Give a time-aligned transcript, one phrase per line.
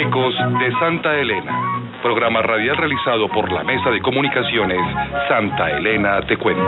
[0.00, 4.78] Ecos de Santa Elena, programa radial realizado por la Mesa de Comunicaciones
[5.28, 6.62] Santa Elena Te Cuenta.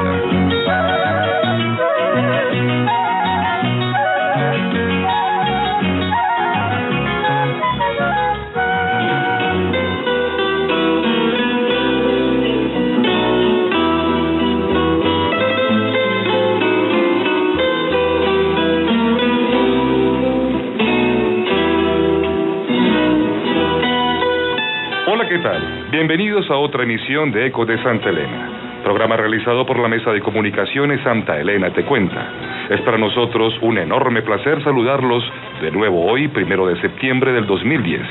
[25.90, 30.20] Bienvenidos a otra emisión de Eco de Santa Elena, programa realizado por la Mesa de
[30.20, 32.68] Comunicaciones Santa Elena Te Cuenta.
[32.68, 35.24] Es para nosotros un enorme placer saludarlos
[35.62, 38.02] de nuevo hoy, primero de septiembre del 2010.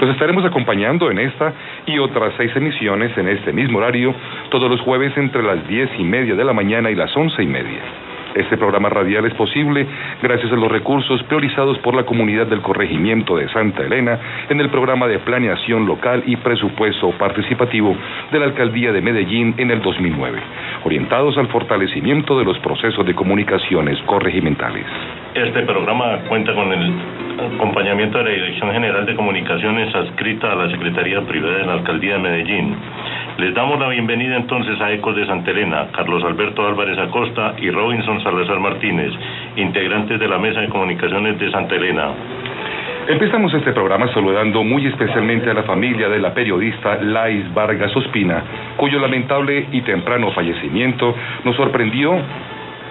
[0.00, 1.52] Los estaremos acompañando en esta
[1.86, 4.14] y otras seis emisiones en este mismo horario,
[4.50, 7.48] todos los jueves entre las diez y media de la mañana y las once y
[7.48, 8.09] media.
[8.34, 9.86] Este programa radial es posible
[10.22, 14.70] gracias a los recursos priorizados por la comunidad del corregimiento de Santa Elena en el
[14.70, 17.96] programa de planeación local y presupuesto participativo
[18.30, 20.40] de la alcaldía de Medellín en el 2009,
[20.84, 24.86] orientados al fortalecimiento de los procesos de comunicaciones corregimentales.
[25.34, 26.92] Este programa cuenta con el
[27.54, 32.14] acompañamiento de la Dirección General de Comunicaciones adscrita a la Secretaría Privada de la Alcaldía
[32.14, 32.76] de Medellín.
[33.40, 37.70] Les damos la bienvenida entonces a Ecos de Santa Elena, Carlos Alberto Álvarez Acosta y
[37.70, 39.10] Robinson Salazar Martínez,
[39.56, 42.10] integrantes de la Mesa de Comunicaciones de Santa Elena.
[43.08, 48.42] Empezamos este programa saludando muy especialmente a la familia de la periodista Lais Vargas Ospina,
[48.76, 52.20] cuyo lamentable y temprano fallecimiento nos sorprendió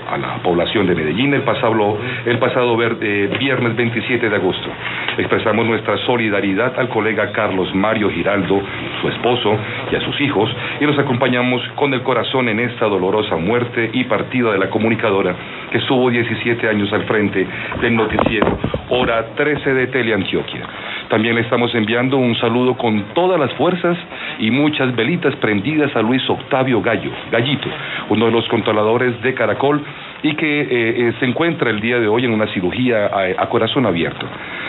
[0.10, 4.70] a la población de Medellín el pasado, el pasado ver, eh, viernes 27 de agosto.
[5.18, 8.62] Expresamos nuestra solidaridad al colega Carlos Mario Giraldo,
[9.02, 9.58] su esposo
[9.92, 10.50] y a sus hijos,
[10.80, 15.36] y los acompañamos con el corazón en esta dolorosa muerte y partida de la comunicadora
[15.72, 17.46] que estuvo 17 años al frente
[17.82, 18.58] del noticiero
[18.90, 20.66] Hora 13 de Teleantioquia.
[21.10, 23.98] También le estamos enviando un saludo con todas las fuerzas
[24.38, 27.68] y muchas velitas prendidas a Luis Octavio Gallo, Gallito,
[28.10, 29.84] uno de los controladores de Caracol
[30.22, 33.50] y que eh, eh, se encuentra el día de hoy en una cirugía a, a,
[33.50, 34.24] corazón abierto.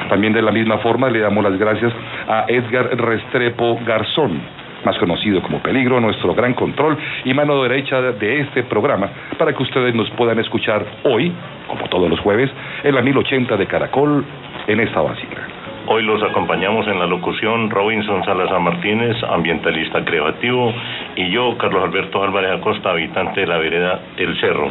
[0.09, 1.93] También de la misma forma le damos las gracias
[2.27, 4.41] a Edgar Restrepo Garzón,
[4.87, 6.97] más conocido como Peligro, nuestro gran control
[7.27, 11.31] y mano derecha de este programa, para que ustedes nos puedan escuchar hoy,
[11.69, 12.51] como todos los jueves,
[12.83, 14.25] en la 1080 de Caracol,
[14.67, 15.60] en esta vasija.
[15.93, 20.73] Hoy los acompañamos en la locución Robinson Salazar Martínez, ambientalista creativo,
[21.17, 24.71] y yo, Carlos Alberto Álvarez Acosta, habitante de la vereda El Cerro.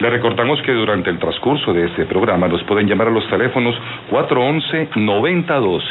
[0.00, 3.74] Le recordamos que durante el transcurso de este programa nos pueden llamar a los teléfonos
[4.10, 5.82] 411-9012,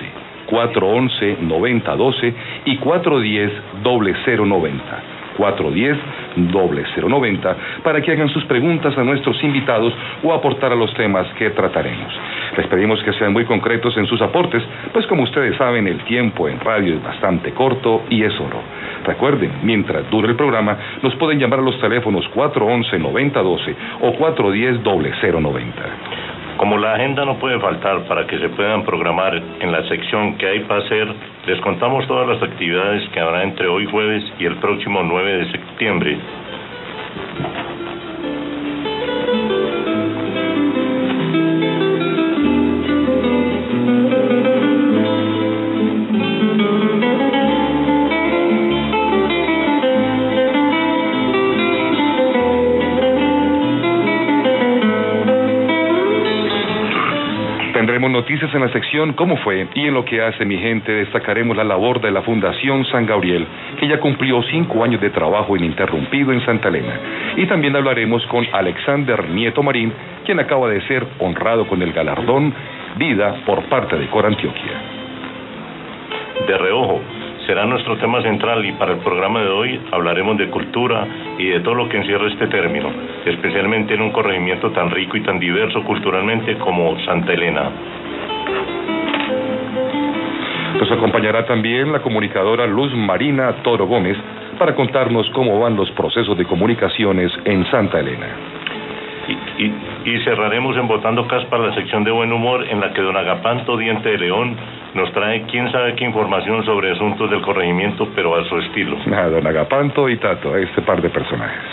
[0.50, 2.34] 411-9012
[2.66, 5.13] y 410-0090.
[5.38, 11.50] 410-0090 para que hagan sus preguntas a nuestros invitados o aportar a los temas que
[11.52, 12.14] trataremos.
[12.58, 16.48] Les pedimos que sean muy concretos en sus aportes, pues como ustedes saben, el tiempo
[16.48, 18.62] en radio es bastante corto y es oro.
[19.06, 25.64] Recuerden, mientras dure el programa, nos pueden llamar a los teléfonos 411-9012 o 410-0090.
[26.58, 30.48] Como la agenda no puede faltar para que se puedan programar en la sección que
[30.48, 31.08] hay para hacer,
[31.46, 35.52] les contamos todas las actividades que habrá entre hoy jueves y el próximo 9 de
[35.52, 36.18] septiembre.
[57.84, 61.58] Tendremos noticias en la sección Cómo fue y en lo que hace mi gente destacaremos
[61.58, 63.46] la labor de la Fundación San Gabriel,
[63.78, 66.98] que ya cumplió cinco años de trabajo ininterrumpido en Santa Elena.
[67.36, 69.92] Y también hablaremos con Alexander Nieto Marín,
[70.24, 72.54] quien acaba de ser honrado con el galardón
[72.96, 74.72] Vida por parte de Cor Antioquia.
[76.48, 77.02] De reojo,
[77.46, 81.06] será nuestro tema central y para el programa de hoy hablaremos de cultura
[81.38, 82.90] y de todo lo que encierra este término,
[83.26, 87.70] especialmente en un corregimiento tan rico y tan diverso culturalmente como Santa Elena.
[90.80, 94.18] Nos acompañará también la comunicadora Luz Marina Toro Gómez
[94.58, 98.28] para contarnos cómo van los procesos de comunicaciones en Santa Elena.
[99.28, 99.74] Y, y,
[100.06, 103.78] y cerraremos en Botando Caspa la sección de buen humor en la que don Agapanto
[103.78, 104.58] Diente de León
[104.94, 108.98] nos trae quién sabe qué información sobre asuntos del corregimiento, pero a su estilo.
[109.12, 111.64] Ah, don Agapanto y Tato, este par de personajes.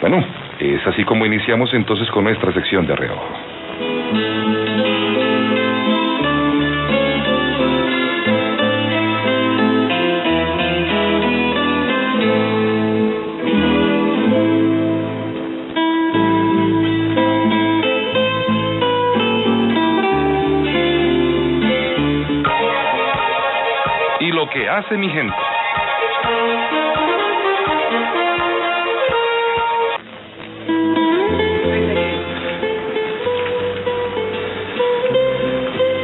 [0.00, 0.24] Bueno,
[0.58, 3.28] es así como iniciamos entonces con nuestra sección de reojo.
[24.52, 25.34] Que hace mi gente.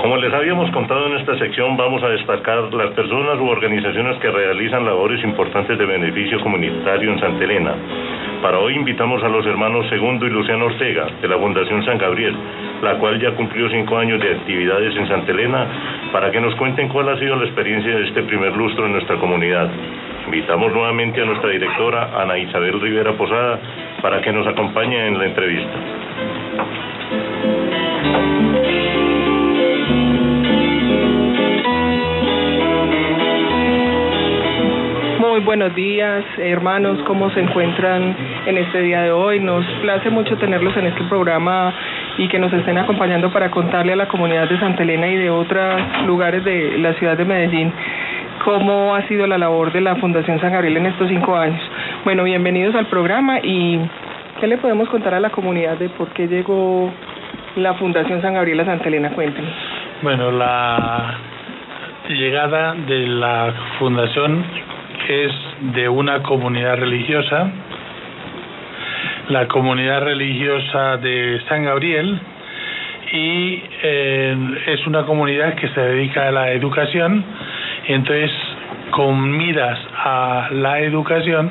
[0.01, 4.31] Como les habíamos contado en esta sección, vamos a destacar las personas u organizaciones que
[4.31, 7.75] realizan labores importantes de beneficio comunitario en Santa Elena.
[8.43, 12.37] Para hoy invitamos a los hermanos Segundo y Luciano Ortega, de la Fundación San Gabriel,
[12.83, 15.67] la cual ya cumplió cinco años de actividades en Santa Elena,
[16.13, 19.17] para que nos cuenten cuál ha sido la experiencia de este primer lustro en nuestra
[19.17, 19.71] comunidad.
[20.27, 23.61] Invitamos nuevamente a nuestra directora, Ana Isabel Rivera Posada,
[24.03, 25.77] para que nos acompañe en la entrevista.
[35.21, 39.39] Muy buenos días, hermanos, ¿cómo se encuentran en este día de hoy?
[39.39, 41.75] Nos place mucho tenerlos en este programa
[42.19, 45.31] y que nos estén acompañando para contarle a la comunidad de Santa Elena y de
[45.31, 47.73] otros lugares de la ciudad de Medellín
[48.47, 51.61] cómo ha sido la labor de la Fundación San Gabriel en estos cinco años.
[52.05, 53.81] Bueno, bienvenidos al programa y
[54.41, 56.93] ¿qué le podemos contar a la comunidad de por qué llegó
[57.57, 59.11] la Fundación San Gabriel a Santa Elena?
[59.11, 59.51] Cuéntenos.
[60.01, 61.17] Bueno, la
[62.09, 64.45] llegada de la fundación
[65.09, 65.33] es
[65.75, 67.51] de una comunidad religiosa,
[69.29, 72.21] la comunidad religiosa de San Gabriel,
[73.13, 74.37] y eh,
[74.67, 77.25] es una comunidad que se dedica a la educación,
[77.89, 78.31] entonces
[78.91, 81.51] con miras a la educación,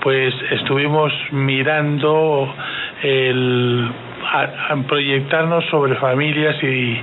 [0.00, 2.54] pues estuvimos mirando
[3.02, 3.90] el
[4.86, 7.00] proyectarnos sobre familias y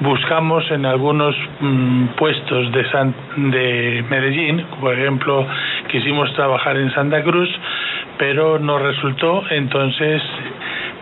[0.00, 5.46] buscamos en algunos mm, puestos de Medellín, por ejemplo,
[5.88, 7.48] quisimos trabajar en Santa Cruz,
[8.18, 10.22] pero no resultó, entonces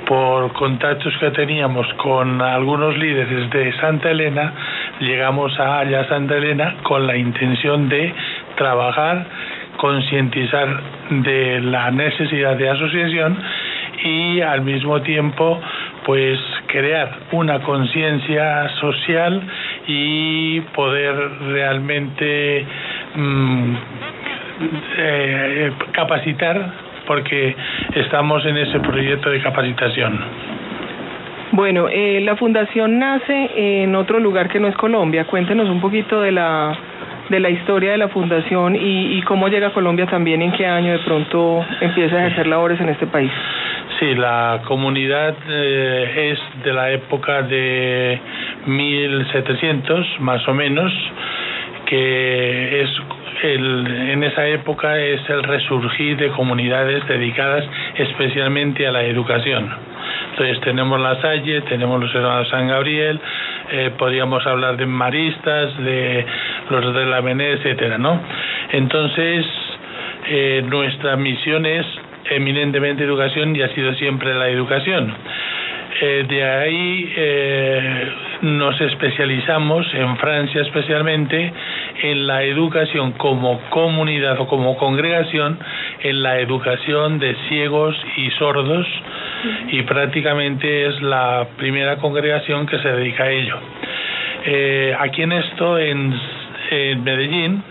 [0.06, 4.52] por contactos que teníamos con algunos líderes de Santa Elena,
[4.98, 8.12] llegamos a allá Santa Elena con la intención de
[8.56, 9.24] trabajar,
[9.76, 10.80] concientizar
[11.10, 13.38] de la necesidad de asociación
[14.02, 15.60] y al mismo tiempo
[16.04, 19.42] pues crear una conciencia social
[19.86, 21.14] y poder
[21.52, 22.66] realmente
[23.14, 23.74] mmm,
[24.98, 27.56] eh, capacitar porque
[27.96, 30.16] estamos en ese proyecto de capacitación.
[31.50, 35.24] Bueno, eh, la fundación nace en otro lugar que no es Colombia.
[35.24, 36.72] Cuéntenos un poquito de la
[37.28, 40.66] de la historia de la fundación y, y cómo llega a Colombia también, en qué
[40.66, 43.32] año de pronto empieza a ejercer labores en este país.
[43.98, 48.20] Sí, la comunidad eh, es de la época de
[48.66, 50.92] 1700, más o menos,
[51.86, 52.90] que es
[53.42, 57.64] en esa época es el resurgir de comunidades dedicadas
[57.96, 59.70] especialmente a la educación.
[60.30, 63.20] Entonces tenemos la Salle, tenemos los hermanos San Gabriel,
[63.72, 66.24] eh, podríamos hablar de maristas, de
[66.70, 68.20] los de la Menés, etcétera, ¿no?
[68.72, 69.46] Entonces
[70.28, 71.86] eh, nuestra misión es
[72.30, 75.12] eminentemente educación y ha sido siempre la educación.
[75.98, 81.52] Eh, de ahí eh, nos especializamos, en Francia especialmente,
[82.02, 85.58] en la educación como comunidad o como congregación,
[86.02, 88.86] en la educación de ciegos y sordos,
[89.72, 93.56] y prácticamente es la primera congregación que se dedica a ello.
[94.46, 96.14] Eh, aquí en esto, en,
[96.70, 97.62] en Medellín,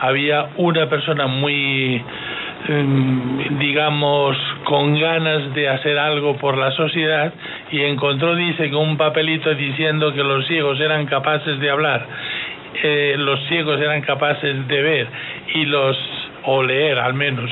[0.00, 2.02] había una persona muy
[3.58, 7.32] digamos, con ganas de hacer algo por la sociedad
[7.70, 12.06] y encontró, dice, que un papelito diciendo que los ciegos eran capaces de hablar,
[12.82, 15.06] eh, los ciegos eran capaces de ver
[15.54, 15.96] y los
[16.44, 17.50] o leer al menos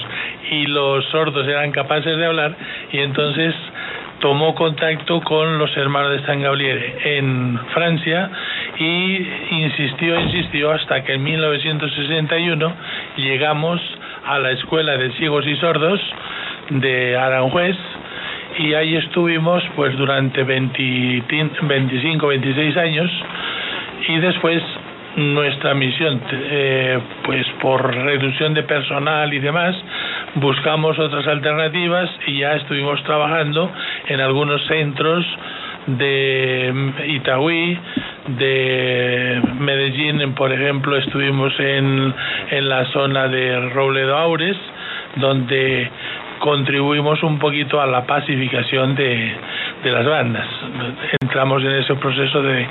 [0.51, 2.55] y los sordos eran capaces de hablar
[2.93, 3.55] y entonces
[4.21, 8.31] tomó contacto con los hermanos de San Gabriel en Francia
[8.79, 12.73] y insistió, insistió hasta que en 1961
[13.17, 13.81] llegamos
[14.27, 16.01] a la Escuela de Ciegos y Sordos
[16.71, 17.77] de Aranjuez
[18.59, 21.23] y ahí estuvimos pues durante 20,
[21.63, 23.11] 25, 26 años
[24.09, 24.63] y después
[25.17, 29.77] nuestra misión eh, pues por reducción de personal y demás
[30.35, 33.71] buscamos otras alternativas y ya estuvimos trabajando
[34.09, 35.25] en algunos centros
[35.87, 37.79] de Itagüí,
[38.29, 42.15] de Medellín, por ejemplo, estuvimos en,
[42.51, 44.57] en la zona de Robledo Aures,
[45.17, 45.91] donde
[46.39, 49.33] contribuimos un poquito a la pacificación de,
[49.83, 50.47] de las bandas.
[51.23, 52.67] Entramos en ese proceso de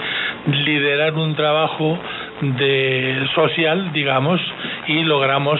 [0.66, 1.98] liderar un trabajo
[2.42, 4.42] de social, digamos,
[4.88, 5.60] y logramos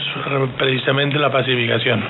[0.58, 2.04] precisamente la pacificación.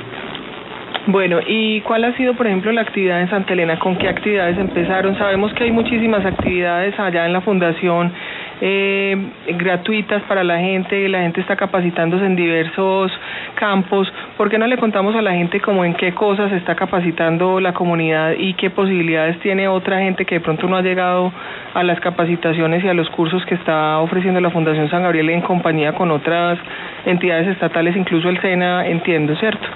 [1.08, 3.78] Bueno, ¿y cuál ha sido, por ejemplo, la actividad en Santa Elena?
[3.78, 5.16] ¿Con qué actividades empezaron?
[5.20, 8.12] Sabemos que hay muchísimas actividades allá en la fundación
[8.60, 9.16] eh,
[9.56, 13.12] gratuitas para la gente, la gente está capacitándose en diversos
[13.54, 14.12] campos.
[14.36, 17.74] ¿Por qué no le contamos a la gente como en qué cosas está capacitando la
[17.74, 21.32] comunidad y qué posibilidades tiene otra gente que de pronto no ha llegado
[21.76, 25.42] a las capacitaciones y a los cursos que está ofreciendo la Fundación San Gabriel en
[25.42, 26.58] compañía con otras
[27.06, 29.68] entidades estatales, incluso el SENA, entiendo, ¿cierto?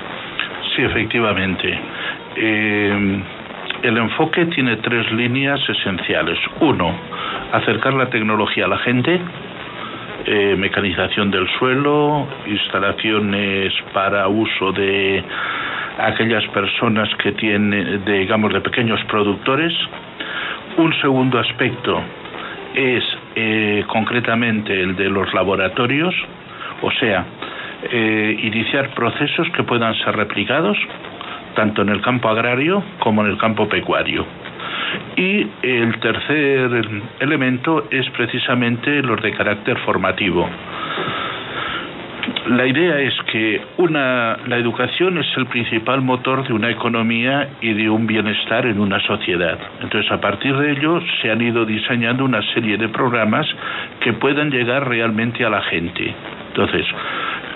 [0.76, 1.80] Sí, efectivamente.
[2.36, 3.24] Eh,
[3.84, 6.38] el enfoque tiene tres líneas esenciales.
[6.60, 6.94] Uno,
[7.54, 9.20] acercar la tecnología a la gente,
[10.26, 15.24] eh, mecanización del suelo, instalaciones para uso de
[15.98, 19.74] aquellas personas que tienen, digamos, de pequeños productores.
[20.78, 22.02] Un segundo aspecto
[22.76, 23.04] es
[23.36, 26.14] eh, concretamente el de los laboratorios,
[26.82, 27.26] o sea,
[27.84, 30.78] eh, iniciar procesos que puedan ser replicados
[31.56, 34.26] tanto en el campo agrario como en el campo pecuario.
[35.16, 40.50] Y el tercer elemento es precisamente los de carácter formativo.
[42.48, 47.74] La idea es que una, la educación es el principal motor de una economía y
[47.74, 49.58] de un bienestar en una sociedad.
[49.82, 53.48] Entonces, a partir de ello, se han ido diseñando una serie de programas
[54.00, 56.14] que puedan llegar realmente a la gente.
[56.50, 56.86] Entonces,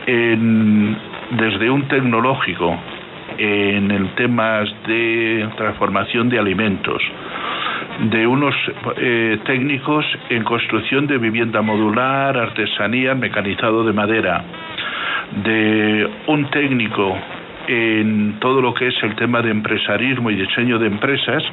[0.06, 2.78] desde un tecnológico
[3.38, 7.02] en el tema de transformación de alimentos,
[8.12, 8.56] de unos
[8.98, 14.44] eh, técnicos en construcción de vivienda modular, artesanía, mecanizado de madera,
[15.44, 17.18] de un técnico
[17.68, 21.44] en todo lo que es el tema de empresarismo y diseño de empresas,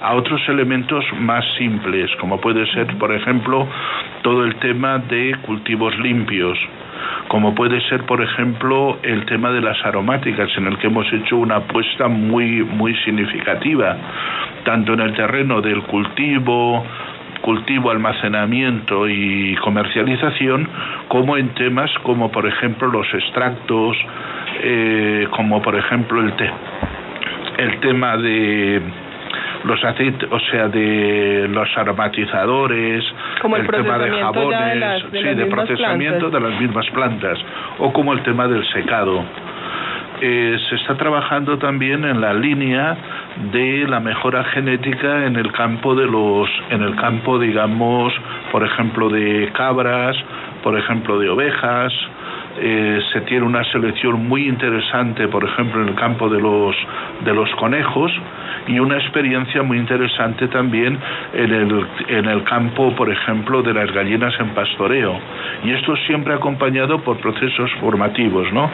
[0.00, 3.66] a otros elementos más simples, como puede ser, por ejemplo,
[4.22, 6.58] todo el tema de cultivos limpios,
[7.28, 11.36] como puede ser, por ejemplo, el tema de las aromáticas, en el que hemos hecho
[11.36, 13.96] una apuesta muy, muy significativa,
[14.64, 16.84] tanto en el terreno del cultivo,
[17.42, 20.68] cultivo, almacenamiento y comercialización,
[21.08, 23.96] como en temas como, por ejemplo, los extractos,
[24.62, 26.32] eh, como, por ejemplo, el,
[27.58, 28.82] el tema de
[29.64, 33.04] los aceites, o sea, de los aromatizadores,
[33.40, 37.38] como el, tema de jabones, sí, de procesamiento de las mismas plantas,
[37.78, 39.24] o como el tema del secado.
[40.20, 42.96] Eh, se está trabajando también en la línea
[43.52, 48.12] de la mejora genética en el campo de los, en el campo, digamos,
[48.50, 50.16] por ejemplo, de cabras,
[50.64, 51.92] por ejemplo, de ovejas,
[52.60, 56.76] eh, se tiene una selección muy interesante, por ejemplo, en el campo de los,
[57.24, 58.12] de los conejos
[58.66, 60.98] y una experiencia muy interesante también
[61.32, 65.18] en el, en el campo, por ejemplo, de las gallinas en pastoreo.
[65.64, 68.70] Y esto siempre acompañado por procesos formativos, ¿no?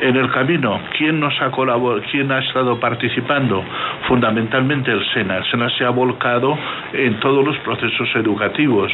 [0.00, 3.64] En el camino, ¿quién nos ha colaborado, quién ha estado participando?
[4.08, 5.38] Fundamentalmente el SENA.
[5.38, 6.56] El SENA se ha volcado
[6.92, 8.92] en todos los procesos educativos.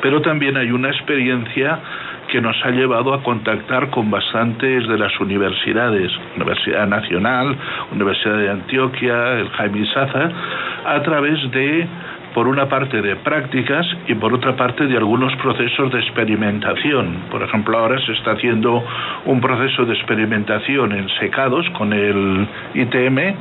[0.00, 1.80] Pero también hay una experiencia
[2.28, 7.56] que nos ha llevado a contactar con bastantes de las universidades, Universidad Nacional,
[7.92, 10.30] Universidad de Antioquia, el Jaime Saza,
[10.84, 11.86] a través de,
[12.34, 17.24] por una parte, de prácticas y por otra parte, de algunos procesos de experimentación.
[17.30, 18.84] Por ejemplo, ahora se está haciendo
[19.24, 23.34] un proceso de experimentación en secados con el ITM,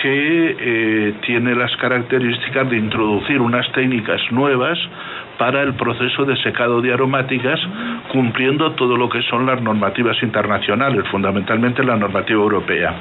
[0.00, 4.78] que eh, tiene las características de introducir unas técnicas nuevas
[5.38, 7.60] para el proceso de secado de aromáticas,
[8.12, 12.94] cumpliendo todo lo que son las normativas internacionales, fundamentalmente la normativa europea.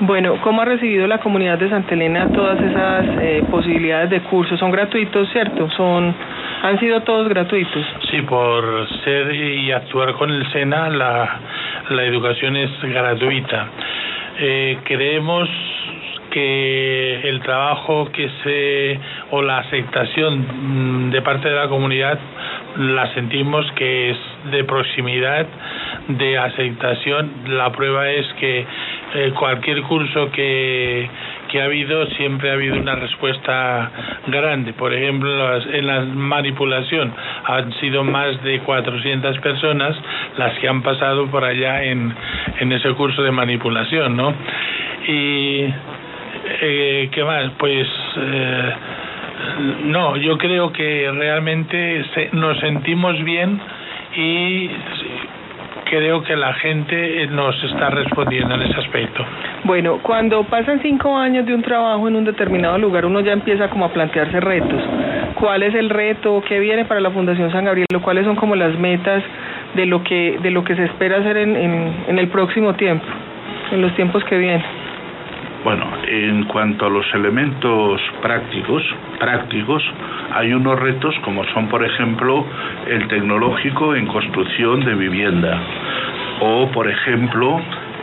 [0.00, 4.58] Bueno, ¿cómo ha recibido la comunidad de Santa Elena todas esas eh, posibilidades de cursos?
[4.60, 5.68] ¿Son gratuitos, cierto?
[5.70, 6.14] ¿Son,
[6.62, 7.84] ¿Han sido todos gratuitos?
[8.08, 11.40] Sí, por ser y actuar con el SENA, la,
[11.90, 13.66] la educación es gratuita.
[14.38, 15.48] Eh, creemos
[16.30, 22.18] que el trabajo que se o la aceptación mm, de parte de la comunidad
[22.76, 24.18] la sentimos que es
[24.50, 25.46] de proximidad,
[26.08, 27.30] de aceptación.
[27.48, 28.64] La prueba es que
[29.14, 31.08] eh, cualquier curso que,
[31.48, 33.90] que ha habido siempre ha habido una respuesta
[34.28, 34.74] grande.
[34.74, 37.12] Por ejemplo, en la manipulación
[37.44, 39.96] han sido más de 400 personas
[40.36, 42.14] las que han pasado por allá en,
[42.60, 44.34] en ese curso de manipulación, ¿no?
[45.08, 45.64] Y
[46.60, 47.50] eh, ¿Qué más?
[47.58, 48.72] Pues eh,
[49.84, 53.60] no, yo creo que realmente nos sentimos bien
[54.16, 54.70] y
[55.84, 59.24] creo que la gente nos está respondiendo en ese aspecto.
[59.64, 63.68] Bueno, cuando pasan cinco años de un trabajo en un determinado lugar, uno ya empieza
[63.68, 64.82] como a plantearse retos.
[65.34, 66.42] ¿Cuál es el reto?
[66.46, 67.86] ¿Qué viene para la Fundación San Gabriel?
[68.02, 69.22] ¿Cuáles son como las metas
[69.74, 73.06] de lo que de lo que se espera hacer en el próximo tiempo,
[73.72, 74.77] en los tiempos que vienen?
[75.64, 78.82] Bueno, en cuanto a los elementos prácticos,
[79.18, 79.82] prácticos,
[80.32, 82.46] hay unos retos como son, por ejemplo,
[82.86, 85.60] el tecnológico en construcción de vivienda
[86.40, 87.60] o, por ejemplo,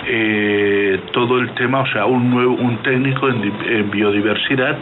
[0.07, 4.77] eh, todo el tema, o sea, un, nuevo, un técnico en, biodiversidad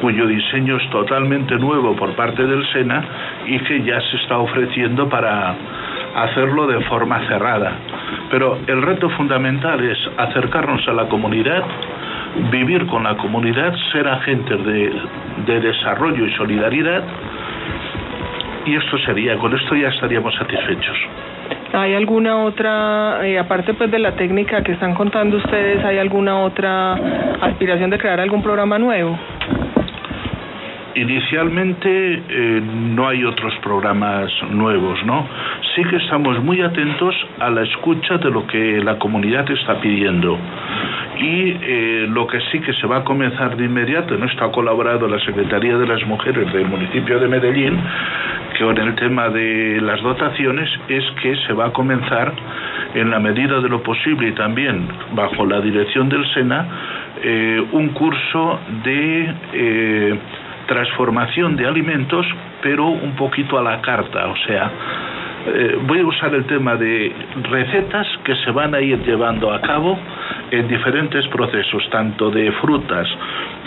[0.00, 3.02] cuyo diseño es totalmente nuevo por parte del SENA
[3.46, 5.54] y que ya se está ofreciendo para
[6.14, 7.72] hacerlo de forma cerrada.
[8.30, 11.64] Pero el reto fundamental es acercarnos a la comunidad,
[12.50, 14.92] vivir con la comunidad, ser agentes de,
[15.46, 17.02] de desarrollo y solidaridad,
[18.66, 20.96] y esto sería, con esto ya estaríamos satisfechos.
[21.72, 26.40] ¿Hay alguna otra, eh, aparte pues de la técnica que están contando ustedes, hay alguna
[26.40, 26.94] otra
[27.40, 29.18] aspiración de crear algún programa nuevo?
[30.96, 35.26] Inicialmente eh, no hay otros programas nuevos, ¿no?
[35.74, 40.36] Sí que estamos muy atentos a la escucha de lo que la comunidad está pidiendo.
[41.20, 45.06] Y eh, lo que sí que se va a comenzar de inmediato, no está colaborado
[45.06, 47.78] la Secretaría de las Mujeres del municipio de Medellín,
[48.56, 52.32] que en el tema de las dotaciones es que se va a comenzar
[52.94, 56.66] en la medida de lo posible y también bajo la dirección del SENA
[57.22, 60.18] eh, un curso de
[60.66, 62.24] transformación de alimentos,
[62.62, 64.70] pero un poquito a la carta, o sea,
[65.46, 67.12] eh, voy a usar el tema de
[67.50, 69.98] recetas que se van a ir llevando a cabo
[70.50, 73.08] en diferentes procesos, tanto de frutas,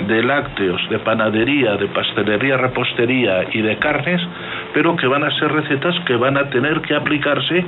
[0.07, 4.21] de lácteos, de panadería, de pastelería, repostería y de carnes,
[4.73, 7.63] pero que van a ser recetas que van a tener que aplicarse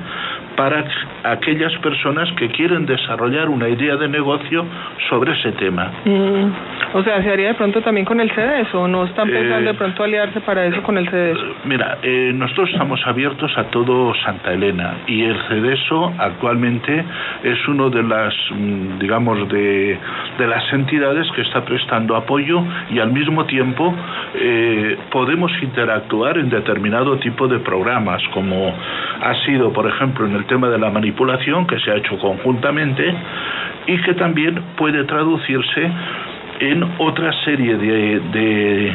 [0.56, 0.86] para
[1.24, 4.66] aquellas personas que quieren desarrollar una idea de negocio
[5.10, 5.92] sobre ese tema.
[6.06, 6.52] Mm.
[6.94, 9.76] O sea, ¿se haría de pronto también con el CEDES o no están pensando de
[9.76, 11.38] eh, pronto aliarse para eso con el CEDES?
[11.66, 14.98] Mira, eh, nosotros estamos abiertos a todo Santa Elena.
[15.08, 17.04] Y el CEDESO actualmente
[17.44, 19.98] es uno de las, mm, digamos, de,
[20.38, 23.94] de las entidades que está prestando apoyo y al mismo tiempo
[24.36, 28.74] eh, podemos interactuar en determinado tipo de programas, como
[29.22, 33.14] ha sido, por ejemplo, en el tema de la manipulación, que se ha hecho conjuntamente,
[33.88, 35.92] y que también puede traducirse
[36.60, 38.94] en otra serie de,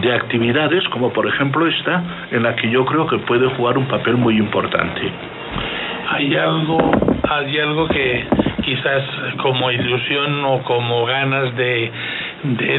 [0.00, 3.86] de, actividades, como por ejemplo esta, en la que yo creo que puede jugar un
[3.86, 5.00] papel muy importante.
[6.08, 6.90] Hay algo,
[7.28, 8.26] hay algo que
[8.64, 9.02] quizás
[9.38, 11.90] como ilusión o como ganas de,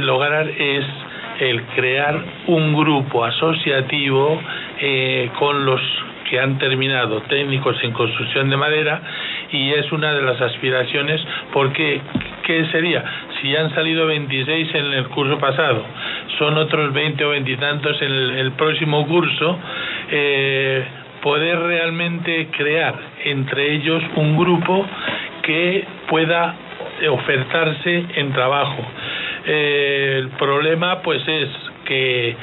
[0.02, 0.86] lograr es
[1.40, 4.40] el crear un grupo asociativo
[4.80, 5.82] eh, con los
[6.30, 9.02] que han terminado técnicos en construcción de madera
[9.52, 12.02] y es una de las aspiraciones porque
[12.44, 13.04] ¿qué sería?
[13.42, 15.84] Si han salido 26 en el curso pasado,
[16.38, 19.58] son otros 20 o 20 y tantos en el, próximo curso,
[20.12, 20.84] eh,
[21.22, 24.86] poder realmente crear entre ellos un grupo
[25.42, 26.56] que pueda
[27.10, 28.86] ofertarse en trabajo.
[29.46, 31.50] Eh, el problema pues es
[31.86, 32.36] que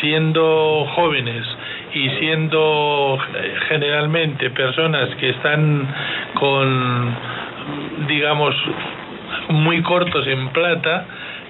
[0.00, 1.44] siendo jóvenes
[1.94, 5.88] y siendo eh, generalmente personas que están
[6.34, 7.16] con
[8.06, 8.54] digamos
[9.48, 11.06] muy cortos en plata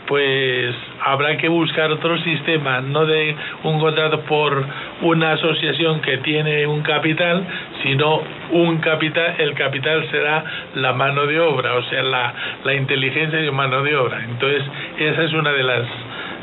[0.07, 4.65] pues habrá que buscar otro sistema, no de un contrato por
[5.03, 7.45] una asociación que tiene un capital,
[7.83, 8.23] sino
[8.53, 10.45] un capital, el capital será
[10.75, 14.25] la mano de obra, o sea, la, la inteligencia de mano de obra.
[14.25, 14.63] Entonces,
[14.99, 15.83] esa es una de las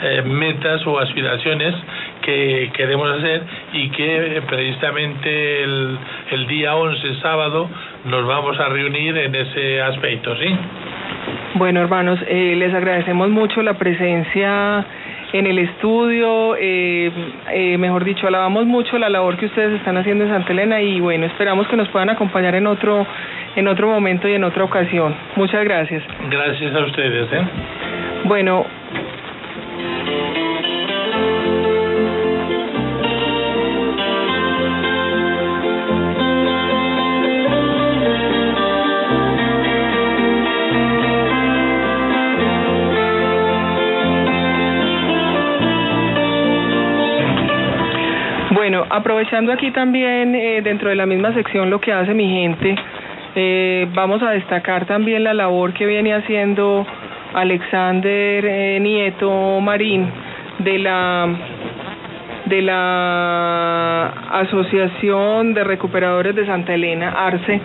[0.02, 1.74] eh, metas o aspiraciones
[2.22, 5.98] que queremos hacer y que precisamente el,
[6.32, 7.70] el día 11, sábado,
[8.06, 10.58] nos vamos a reunir en ese aspecto, ¿sí?
[11.56, 14.86] Bueno, hermanos, eh, les agradecemos mucho la presencia
[15.34, 17.12] en el estudio, eh,
[17.52, 21.00] eh, mejor dicho, alabamos mucho la labor que ustedes están haciendo en Santa Elena y
[21.00, 23.06] bueno, esperamos que nos puedan acompañar en otro,
[23.56, 25.16] en otro momento y en otra ocasión.
[25.36, 26.04] Muchas gracias.
[26.30, 27.34] Gracias a ustedes.
[27.34, 27.42] ¿eh?
[28.26, 28.66] Bueno,
[48.64, 52.74] Bueno, aprovechando aquí también eh, dentro de la misma sección lo que hace mi gente,
[53.36, 56.88] eh, vamos a destacar también la labor que viene haciendo
[57.34, 60.10] Alexander eh, Nieto Marín
[60.60, 61.28] de la
[62.46, 67.60] de la Asociación de Recuperadores de Santa Elena, ARCE,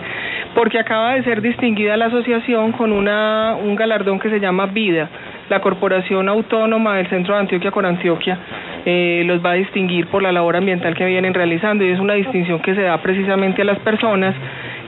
[0.53, 5.09] porque acaba de ser distinguida la asociación con una, un galardón que se llama Vida,
[5.49, 8.37] la Corporación Autónoma del Centro de Antioquia con Antioquia,
[8.85, 12.13] eh, los va a distinguir por la labor ambiental que vienen realizando y es una
[12.13, 14.35] distinción que se da precisamente a las personas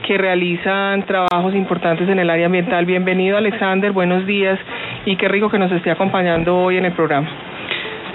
[0.06, 2.84] que realizan trabajos importantes en el área ambiental.
[2.86, 4.58] Bienvenido Alexander, buenos días
[5.06, 7.28] y qué rico que nos esté acompañando hoy en el programa.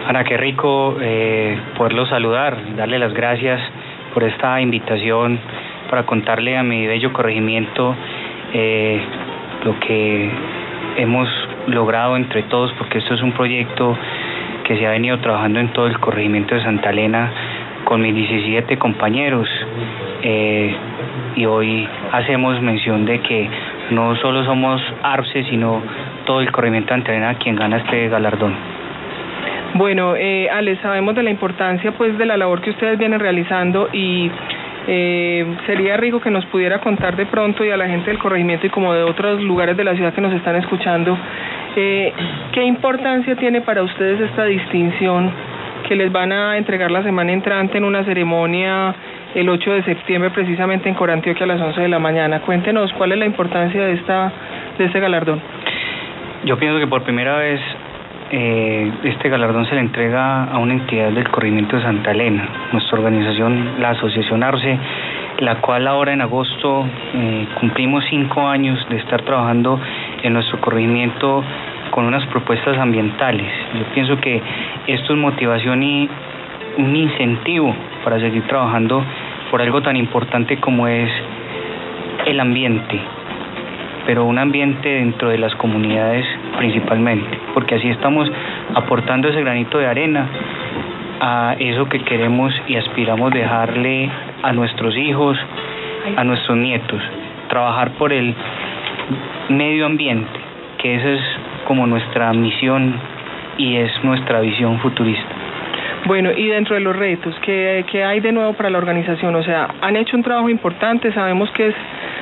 [0.07, 3.59] Ana, qué rico eh, poderlo saludar, darle las gracias
[4.13, 5.39] por esta invitación
[5.89, 7.95] para contarle a mi bello corregimiento
[8.53, 8.99] eh,
[9.63, 10.29] lo que
[10.97, 11.29] hemos
[11.67, 13.97] logrado entre todos, porque esto es un proyecto
[14.67, 17.31] que se ha venido trabajando en todo el corregimiento de Santa Elena
[17.85, 19.47] con mis 17 compañeros
[20.21, 20.75] eh,
[21.37, 23.49] y hoy hacemos mención de que
[23.91, 25.81] no solo somos ARCE, sino
[26.25, 28.53] todo el corregimiento de Santa Elena quien gana este galardón.
[29.75, 33.87] Bueno, eh, Ale, sabemos de la importancia pues de la labor que ustedes vienen realizando
[33.93, 34.29] y
[34.89, 38.67] eh, sería rico que nos pudiera contar de pronto y a la gente del corregimiento
[38.67, 41.17] y como de otros lugares de la ciudad que nos están escuchando,
[41.77, 45.31] ¿qué importancia tiene para ustedes esta distinción
[45.87, 48.95] que les van a entregar la semana entrante en una ceremonia
[49.35, 52.39] el 8 de septiembre precisamente en Corantioquia a las 11 de la mañana?
[52.41, 54.31] Cuéntenos cuál es la importancia de, esta,
[54.79, 55.39] de este galardón.
[56.45, 57.61] Yo pienso que por primera vez
[58.31, 62.97] eh, este galardón se le entrega a una entidad del corrimiento de Santa Elena, nuestra
[62.97, 64.79] organización, la Asociación Arce,
[65.39, 69.79] la cual ahora en agosto eh, cumplimos cinco años de estar trabajando
[70.23, 71.43] en nuestro corrimiento
[71.97, 73.51] con unas propuestas ambientales.
[73.73, 74.39] Yo pienso que
[74.85, 76.07] esto es motivación y
[76.77, 79.03] un incentivo para seguir trabajando
[79.49, 81.09] por algo tan importante como es
[82.27, 82.99] el ambiente,
[84.05, 86.23] pero un ambiente dentro de las comunidades
[86.59, 88.31] principalmente, porque así estamos
[88.75, 90.27] aportando ese granito de arena
[91.19, 94.07] a eso que queremos y aspiramos dejarle
[94.43, 95.35] a nuestros hijos,
[96.15, 97.01] a nuestros nietos,
[97.49, 98.35] trabajar por el
[99.49, 100.39] medio ambiente,
[100.77, 101.21] que esa es
[101.67, 102.95] como nuestra misión
[103.57, 105.35] y es nuestra visión futurista.
[106.05, 109.35] Bueno, y dentro de los retos, ¿qué, ¿qué, hay de nuevo para la organización?
[109.35, 111.75] O sea, han hecho un trabajo importante, sabemos que es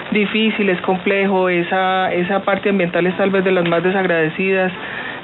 [0.10, 4.72] difícil, es complejo, esa, esa parte ambiental es tal vez de las más desagradecidas,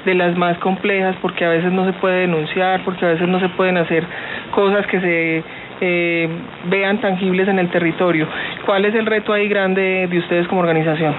[0.04, 3.40] de las más complejas, porque a veces no se puede denunciar, porque a veces no
[3.40, 4.04] se pueden hacer
[4.52, 5.42] cosas que se
[5.80, 6.28] eh,
[6.66, 8.28] vean tangibles en el territorio.
[8.64, 11.14] ¿Cuál es el reto ahí grande de ustedes como organización?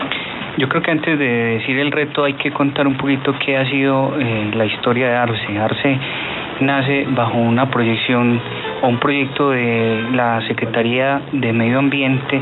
[0.58, 3.66] Yo creo que antes de decir el reto hay que contar un poquito qué ha
[3.66, 5.58] sido eh, la historia de Arce.
[5.58, 6.00] Arce
[6.60, 8.40] nace bajo una proyección
[8.84, 12.40] o un proyecto de la Secretaría de Medio Ambiente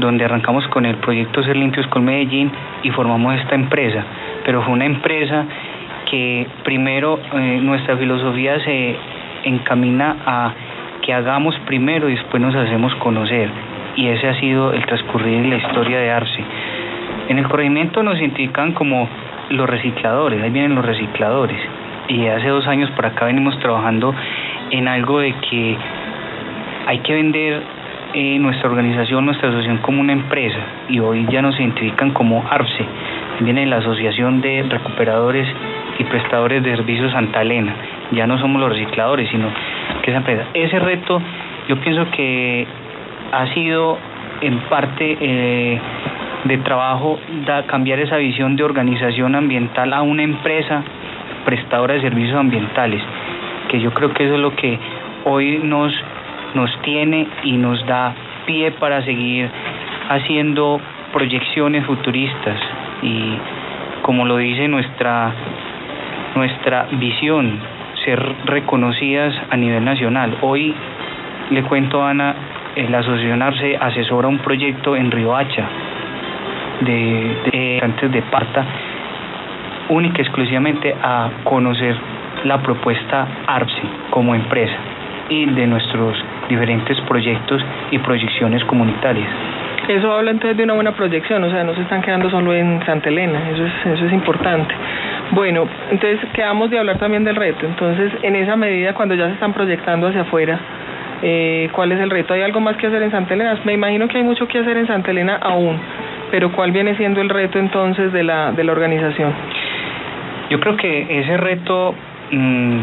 [0.00, 2.50] donde arrancamos con el proyecto Ser Limpios con Medellín
[2.82, 4.04] y formamos esta empresa.
[4.44, 5.44] Pero fue una empresa
[6.10, 8.96] que primero eh, nuestra filosofía se
[9.44, 10.52] encamina a
[11.02, 13.48] que hagamos primero y después nos hacemos conocer.
[13.96, 16.44] Y ese ha sido el transcurrir en la historia de Arce.
[17.28, 19.08] En el corregimiento nos identifican como
[19.50, 21.58] los recicladores, ahí vienen los recicladores.
[22.08, 24.14] Y hace dos años por acá venimos trabajando
[24.70, 25.76] en algo de que
[26.86, 27.62] hay que vender
[28.12, 30.58] eh, nuestra organización, nuestra asociación como una empresa
[30.88, 32.84] y hoy ya nos identifican como ARCE,
[33.40, 35.48] viene la Asociación de Recuperadores
[35.98, 37.74] y Prestadores de Servicios Santa Elena,
[38.12, 39.48] ya no somos los recicladores, sino
[40.02, 40.44] que esa empresa.
[40.54, 41.20] Ese reto
[41.68, 42.66] yo pienso que
[43.32, 43.98] ha sido
[44.42, 45.80] en parte eh,
[46.44, 50.82] de trabajo da, cambiar esa visión de organización ambiental a una empresa
[51.44, 53.02] prestadora de servicios ambientales,
[53.68, 54.78] que yo creo que eso es lo que
[55.24, 55.92] hoy nos
[56.54, 58.14] nos tiene y nos da
[58.46, 59.50] pie para seguir
[60.08, 60.80] haciendo
[61.12, 62.60] proyecciones futuristas
[63.02, 63.36] y
[64.02, 65.32] como lo dice nuestra
[66.36, 67.58] nuestra visión
[68.04, 70.36] ser reconocidas a nivel nacional.
[70.42, 70.74] Hoy
[71.50, 72.34] le cuento a Ana,
[72.88, 75.68] la asociación Arce asesora un proyecto en Riohacha
[76.80, 78.64] de, antes de Parta
[79.88, 81.96] única y exclusivamente a conocer
[82.44, 84.76] la propuesta ARCE como empresa
[85.28, 89.28] y de nuestros diferentes proyectos y proyecciones comunitarias.
[89.88, 92.84] Eso habla entonces de una buena proyección, o sea, no se están quedando solo en
[92.86, 94.74] Santa Elena, eso es, eso es importante.
[95.32, 99.34] Bueno, entonces quedamos de hablar también del reto, entonces en esa medida cuando ya se
[99.34, 100.58] están proyectando hacia afuera,
[101.22, 102.32] eh, ¿cuál es el reto?
[102.32, 103.58] ¿Hay algo más que hacer en Santa Elena?
[103.64, 105.78] Me imagino que hay mucho que hacer en Santa Elena aún,
[106.30, 109.32] pero ¿cuál viene siendo el reto entonces de la, de la organización?
[110.50, 111.94] Yo creo que ese reto
[112.30, 112.78] mmm,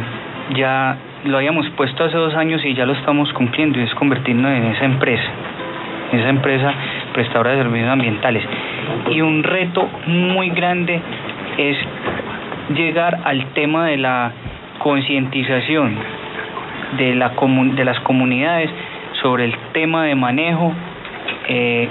[0.56, 4.52] ya lo habíamos puesto hace dos años y ya lo estamos cumpliendo y es convertirnos
[4.52, 5.30] en esa empresa,
[6.12, 6.74] esa empresa
[7.14, 8.44] prestadora de servicios ambientales.
[9.12, 11.00] Y un reto muy grande
[11.58, 11.78] es
[12.76, 14.32] llegar al tema de la
[14.80, 15.96] concientización
[16.98, 17.32] de, la
[17.76, 18.70] de las comunidades
[19.22, 20.74] sobre el tema de manejo
[21.48, 21.88] eh,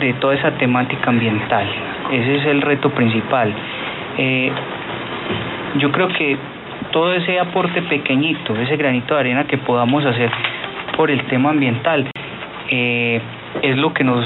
[0.00, 1.66] de toda esa temática ambiental.
[2.12, 3.52] Ese es el reto principal.
[4.18, 4.50] Eh,
[5.78, 6.36] yo creo que
[6.90, 10.30] todo ese aporte pequeñito, ese granito de arena que podamos hacer
[10.96, 12.10] por el tema ambiental,
[12.68, 13.20] eh,
[13.62, 14.24] es lo que nos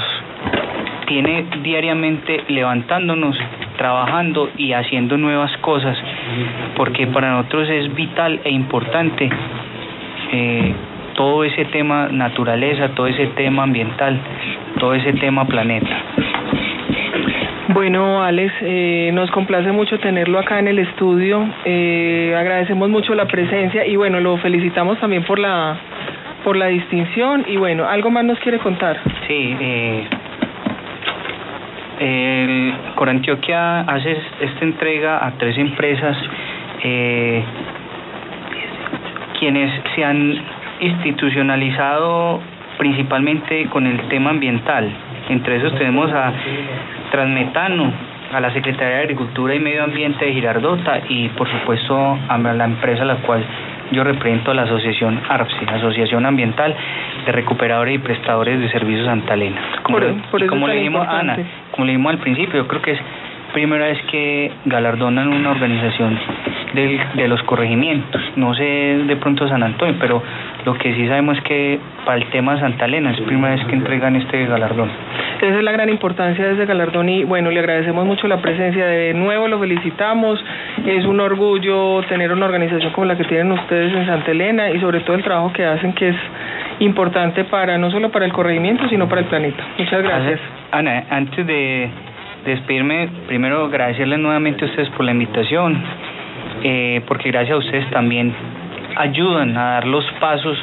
[1.07, 3.37] tiene diariamente levantándonos
[3.77, 5.97] trabajando y haciendo nuevas cosas,
[6.75, 9.29] porque para nosotros es vital e importante
[10.31, 10.73] eh,
[11.15, 14.19] todo ese tema naturaleza, todo ese tema ambiental,
[14.79, 16.03] todo ese tema planeta.
[17.69, 21.45] Bueno, Alex, eh, nos complace mucho tenerlo acá en el estudio.
[21.65, 25.77] Eh, agradecemos mucho la presencia y bueno, lo felicitamos también por la
[26.43, 28.99] por la distinción y bueno, algo más nos quiere contar.
[29.27, 30.07] Sí, eh,
[31.99, 36.15] el Corantioquia hace esta entrega a tres empresas
[36.83, 37.43] eh,
[39.39, 40.35] quienes se han
[40.81, 42.41] institucionalizado
[42.77, 44.89] principalmente con el tema ambiental.
[45.29, 46.31] Entre esos tenemos a
[47.11, 47.91] Transmetano,
[48.33, 52.65] a la Secretaría de Agricultura y Medio Ambiente de Girardota y por supuesto a la
[52.65, 53.43] empresa a la cual
[53.91, 56.75] yo represento a la asociación ARPSI, Asociación Ambiental
[57.25, 59.61] de Recuperadores y Prestadores de Servicios Santa Elena.
[59.83, 61.37] Como, Por- por y eso como es le dijimos, Ana,
[61.71, 62.99] como le dijimos al principio, yo creo que es
[63.53, 66.17] primera vez que galardonan una organización
[66.73, 68.21] del- de los corregimientos.
[68.35, 68.63] No sé
[69.07, 70.21] de pronto San Antonio, pero
[70.65, 73.63] lo que sí sabemos es que para el tema de Santa Elena es primera vez
[73.65, 74.89] que entregan este galardón.
[75.37, 78.87] Esa es la gran importancia de ese galardón y bueno, le agradecemos mucho la presencia.
[78.87, 80.43] De nuevo lo felicitamos.
[80.85, 84.79] Es un orgullo tener una organización como la que tienen ustedes en Santa Elena y
[84.79, 86.15] sobre todo el trabajo que hacen que es
[86.79, 89.63] importante para no solo para el corregimiento, sino para el planeta.
[89.77, 90.39] Muchas gracias.
[90.71, 91.89] Ana, antes de
[92.43, 95.79] despedirme, primero agradecerles nuevamente a ustedes por la invitación,
[96.63, 98.33] eh, porque gracias a ustedes también
[98.95, 100.57] ayudan a dar los pasos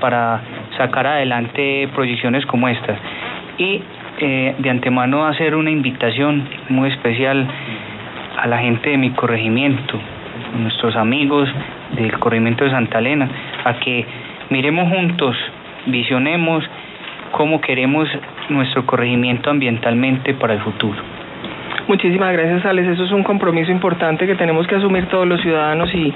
[0.00, 0.40] para
[0.76, 2.98] sacar adelante proyecciones como estas.
[3.58, 3.82] Y
[4.18, 7.46] eh, de antemano hacer una invitación muy especial
[8.36, 9.98] a la gente de mi corregimiento,
[10.54, 11.48] a nuestros amigos
[11.92, 13.28] del corregimiento de Santa Elena,
[13.64, 14.04] a que
[14.50, 15.36] miremos juntos,
[15.86, 16.64] visionemos
[17.32, 18.08] cómo queremos
[18.48, 21.00] nuestro corregimiento ambientalmente para el futuro.
[21.88, 22.88] Muchísimas gracias, Alex.
[22.88, 26.12] Eso es un compromiso importante que tenemos que asumir todos los ciudadanos y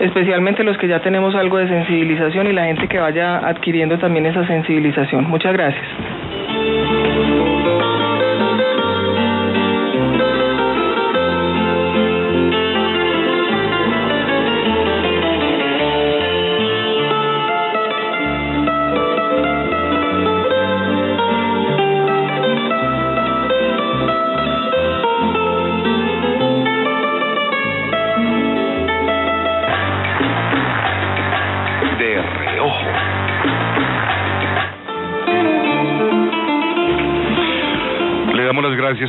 [0.00, 4.26] especialmente los que ya tenemos algo de sensibilización y la gente que vaya adquiriendo también
[4.26, 5.24] esa sensibilización.
[5.28, 5.86] Muchas gracias.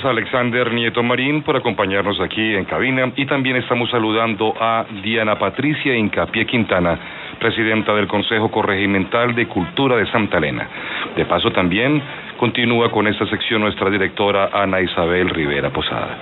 [0.06, 5.38] A Alexander Nieto Marín por acompañarnos aquí en cabina y también estamos saludando a Diana
[5.38, 6.98] Patricia Incapié Quintana,
[7.40, 10.68] presidenta del Consejo Corregimental de Cultura de Santa Elena.
[11.16, 12.02] De paso también
[12.38, 16.18] continúa con esta sección nuestra directora Ana Isabel Rivera Posada.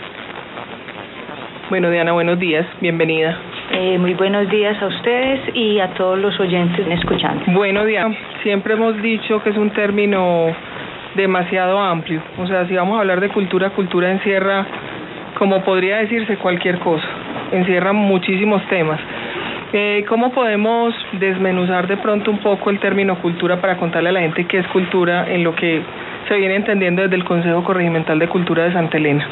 [1.69, 2.65] Bueno, Diana, buenos días.
[2.81, 3.37] Bienvenida.
[3.71, 7.43] Eh, muy buenos días a ustedes y a todos los oyentes escuchando.
[7.47, 10.55] Bueno, Diana, siempre hemos dicho que es un término
[11.15, 12.21] demasiado amplio.
[12.39, 14.65] O sea, si vamos a hablar de cultura, cultura encierra,
[15.37, 17.07] como podría decirse, cualquier cosa.
[17.51, 18.99] Encierra muchísimos temas.
[19.75, 24.19] Eh, ¿Cómo podemos desmenuzar de pronto un poco el término cultura para contarle a la
[24.19, 25.81] gente qué es cultura en lo que
[26.27, 29.27] se viene entendiendo desde el Consejo Corregimental de Cultura de Santa Elena?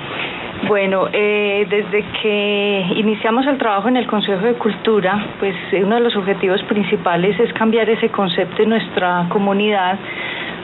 [0.68, 6.02] Bueno, eh, desde que iniciamos el trabajo en el Consejo de Cultura, pues uno de
[6.02, 9.98] los objetivos principales es cambiar ese concepto en nuestra comunidad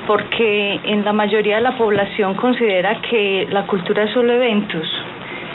[0.08, 4.88] porque en la mayoría de la población considera que la cultura es solo eventos,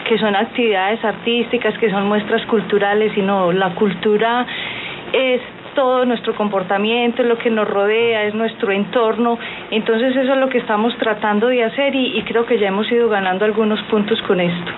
[0.07, 4.47] que son actividades artísticas, que son muestras culturales, y no, la cultura
[5.12, 5.41] es
[5.75, 9.38] todo nuestro comportamiento, es lo que nos rodea, es nuestro entorno.
[9.71, 12.91] Entonces eso es lo que estamos tratando de hacer y, y creo que ya hemos
[12.93, 14.73] ido ganando algunos puntos con esto.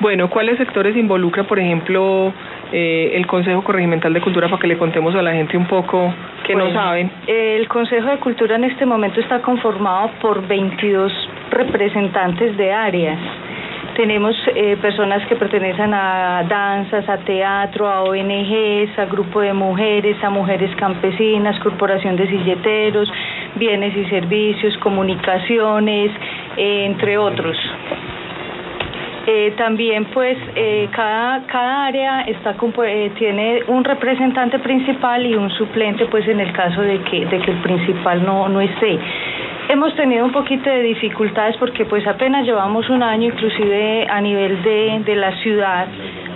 [0.00, 2.32] Bueno, ¿cuáles sectores involucra, por ejemplo,
[2.72, 6.12] eh, el Consejo Corregimental de Cultura para que le contemos a la gente un poco
[6.46, 7.10] que no saben?
[7.26, 11.12] El Consejo de Cultura en este momento está conformado por 22
[11.50, 13.18] representantes de áreas.
[13.98, 20.22] Tenemos eh, personas que pertenecen a danzas, a teatro, a ONGs, a grupo de mujeres,
[20.22, 23.10] a mujeres campesinas, corporación de silleteros,
[23.56, 26.12] bienes y servicios, comunicaciones,
[26.56, 27.56] eh, entre otros.
[29.30, 36.06] Eh, también pues eh, cada, cada área eh, tiene un representante principal y un suplente
[36.06, 38.98] pues en el caso de que, de que el principal no, no esté.
[39.68, 44.62] Hemos tenido un poquito de dificultades porque pues apenas llevamos un año inclusive a nivel
[44.62, 45.88] de, de la ciudad.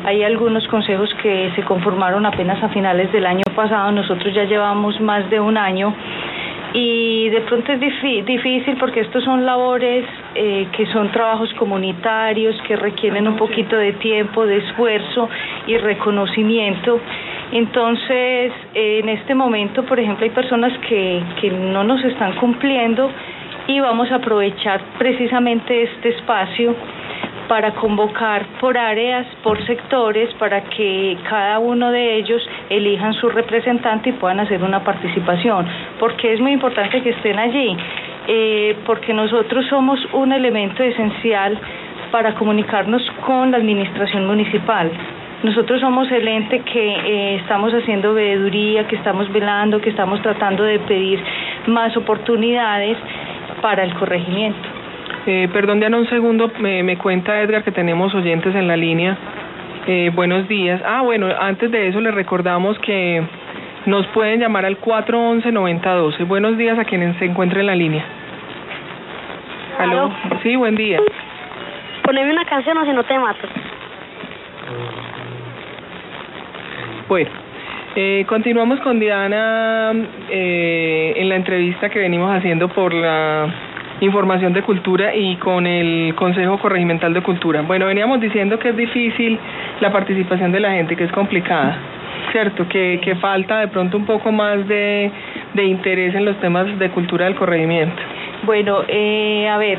[0.05, 5.01] Hay algunos consejos que se conformaron apenas a finales del año pasado, nosotros ya llevamos
[5.01, 5.95] más de un año
[6.75, 12.77] y de pronto es difícil porque estos son labores eh, que son trabajos comunitarios, que
[12.77, 15.29] requieren un poquito de tiempo, de esfuerzo
[15.67, 17.01] y reconocimiento.
[17.53, 23.11] Entonces, en este momento, por ejemplo, hay personas que, que no nos están cumpliendo
[23.67, 26.75] y vamos a aprovechar precisamente este espacio
[27.49, 32.41] para convocar por áreas, por sectores, para que cada uno de ellos
[32.71, 35.67] elijan su representante y puedan hacer una participación.
[36.01, 37.77] Porque es muy importante que estén allí,
[38.29, 41.59] eh, porque nosotros somos un elemento esencial
[42.11, 44.91] para comunicarnos con la administración municipal.
[45.43, 50.63] Nosotros somos el ente que eh, estamos haciendo veeduría, que estamos velando, que estamos tratando
[50.63, 51.21] de pedir
[51.67, 52.97] más oportunidades
[53.61, 54.69] para el corregimiento.
[55.27, 56.51] Eh, perdón, Diana, un segundo.
[56.61, 59.17] Me, cuenta Edgar que tenemos oyentes en la línea.
[60.15, 60.81] Buenos días.
[60.87, 63.21] Ah, bueno, antes de eso les recordamos que
[63.87, 66.27] nos pueden llamar al 411-9012.
[66.27, 68.05] Buenos días a quienes se encuentren en la línea.
[69.79, 70.13] ¿Aló?
[70.43, 71.01] Sí, buen día.
[72.05, 73.49] Poneme una canción o si no te mato.
[77.09, 77.31] Bueno,
[77.95, 79.93] eh, continuamos con Diana
[80.31, 83.53] eh, en la entrevista que venimos haciendo por la
[84.01, 87.63] información de cultura y con el Consejo Corregimental de Cultura.
[87.63, 89.39] Bueno, veníamos diciendo que es difícil
[89.81, 91.79] la participación de la gente, que es complicada,
[92.33, 92.67] ¿cierto?
[92.69, 95.11] Que, que falta de pronto un poco más de,
[95.55, 98.03] de interés en los temas de cultura del corregimiento.
[98.45, 99.79] Bueno, eh, a ver,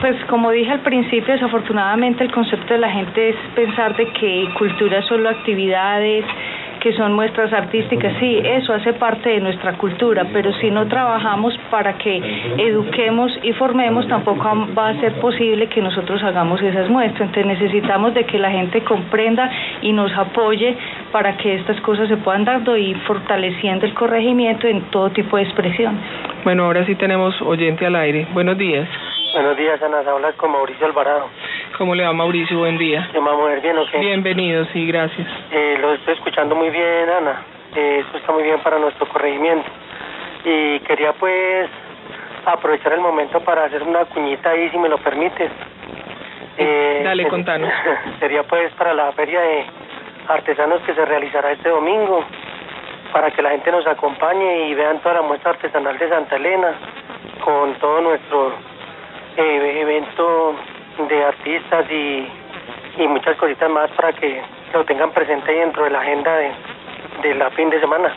[0.00, 4.46] pues como dije al principio, desafortunadamente el concepto de la gente es pensar de que
[4.58, 6.24] cultura es solo actividades,
[6.80, 11.58] que son muestras artísticas, sí, eso hace parte de nuestra cultura, pero si no trabajamos
[11.70, 12.22] para que
[12.58, 17.28] eduquemos y formemos, tampoco va a ser posible que nosotros hagamos esas muestras.
[17.28, 19.50] Entonces necesitamos de que la gente comprenda
[19.82, 20.76] y nos apoye
[21.12, 25.44] para que estas cosas se puedan dando y fortaleciendo el corregimiento en todo tipo de
[25.44, 25.98] expresión.
[26.44, 28.26] Bueno, ahora sí tenemos oyente al aire.
[28.32, 28.88] Buenos días.
[29.32, 29.98] Buenos días, Ana.
[29.98, 31.28] Hablas con Mauricio Alvarado.
[31.76, 32.58] ¿Cómo le va, Mauricio?
[32.58, 33.08] Buen día.
[33.12, 33.98] ¿Se va a mover bien o qué?
[33.98, 35.28] Bienvenido, sí, gracias.
[35.50, 37.42] Eh, lo estoy escuchando muy bien, Ana.
[37.74, 39.68] Eh, esto está muy bien para nuestro corregimiento.
[40.44, 41.68] Y quería, pues,
[42.46, 45.50] aprovechar el momento para hacer una cuñita ahí, si me lo permites.
[46.56, 47.70] Eh, Dale, contanos.
[48.18, 49.66] Sería, pues, para la feria de
[50.28, 52.24] artesanos que se realizará este domingo,
[53.12, 56.74] para que la gente nos acompañe y vean toda la muestra artesanal de Santa Elena,
[57.44, 58.52] con todo nuestro
[59.36, 60.54] eh, evento
[61.08, 62.28] de artistas y,
[63.08, 66.34] muchas cositas más para que lo tengan presente dentro de la agenda
[67.22, 68.12] de la fin de semana.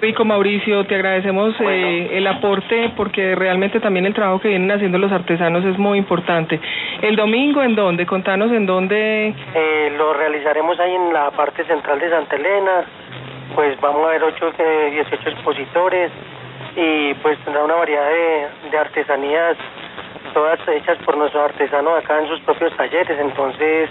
[0.00, 4.98] Rico Mauricio, te agradecemos eh, el aporte porque realmente también el trabajo que vienen haciendo
[4.98, 6.60] los artesanos es muy importante.
[7.02, 8.06] ¿El domingo en dónde?
[8.06, 9.34] Contanos en dónde.
[9.54, 12.84] Eh, lo realizaremos ahí en la parte central de Santa Elena.
[13.54, 14.52] Pues vamos a ver 8,
[14.92, 16.10] 18 expositores
[16.76, 19.56] y pues tendrá una variedad de, de artesanías
[20.34, 23.88] todas hechas por nuestros artesanos acá en sus propios talleres, entonces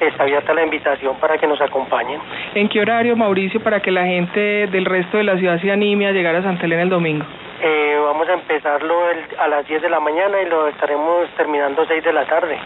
[0.00, 2.20] está abierta la invitación para que nos acompañen.
[2.54, 6.06] ¿En qué horario, Mauricio, para que la gente del resto de la ciudad se anime
[6.06, 7.24] a llegar a Santa Elena el domingo?
[7.62, 11.84] Eh, vamos a empezarlo el, a las 10 de la mañana y lo estaremos terminando
[11.86, 12.56] 6 de la tarde.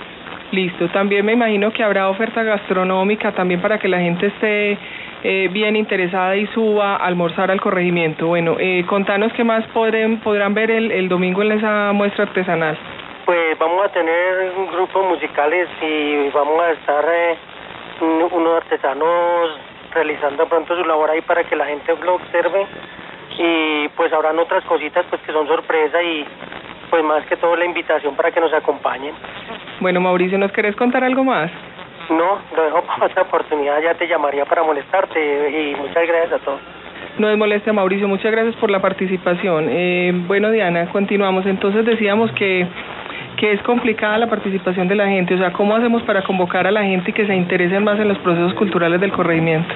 [0.52, 4.78] Listo, también me imagino que habrá oferta gastronómica también para que la gente esté
[5.24, 8.28] eh, bien interesada y suba a almorzar al corregimiento.
[8.28, 12.78] Bueno, eh, contanos qué más podrán, podrán ver el, el domingo en esa muestra artesanal.
[13.24, 17.36] Pues vamos a tener grupos musicales y vamos a estar eh,
[18.00, 19.58] unos artesanos
[19.92, 22.66] realizando pronto su labor ahí para que la gente lo observe
[23.38, 26.26] y pues habrán otras cositas pues que son sorpresa y
[26.90, 29.14] pues más que todo la invitación para que nos acompañen.
[29.80, 31.50] Bueno Mauricio, ¿nos querés contar algo más?
[32.10, 36.38] No, lo dejo para otra oportunidad, ya te llamaría para molestarte y muchas gracias a
[36.44, 36.60] todos.
[37.18, 38.08] No es molestia, Mauricio.
[38.08, 39.68] Muchas gracias por la participación.
[39.70, 41.46] Eh, bueno, Diana, continuamos.
[41.46, 42.66] Entonces decíamos que
[43.44, 46.70] que es complicada la participación de la gente, o sea, ¿cómo hacemos para convocar a
[46.70, 49.68] la gente y que se interesen más en los procesos culturales del corregimiento?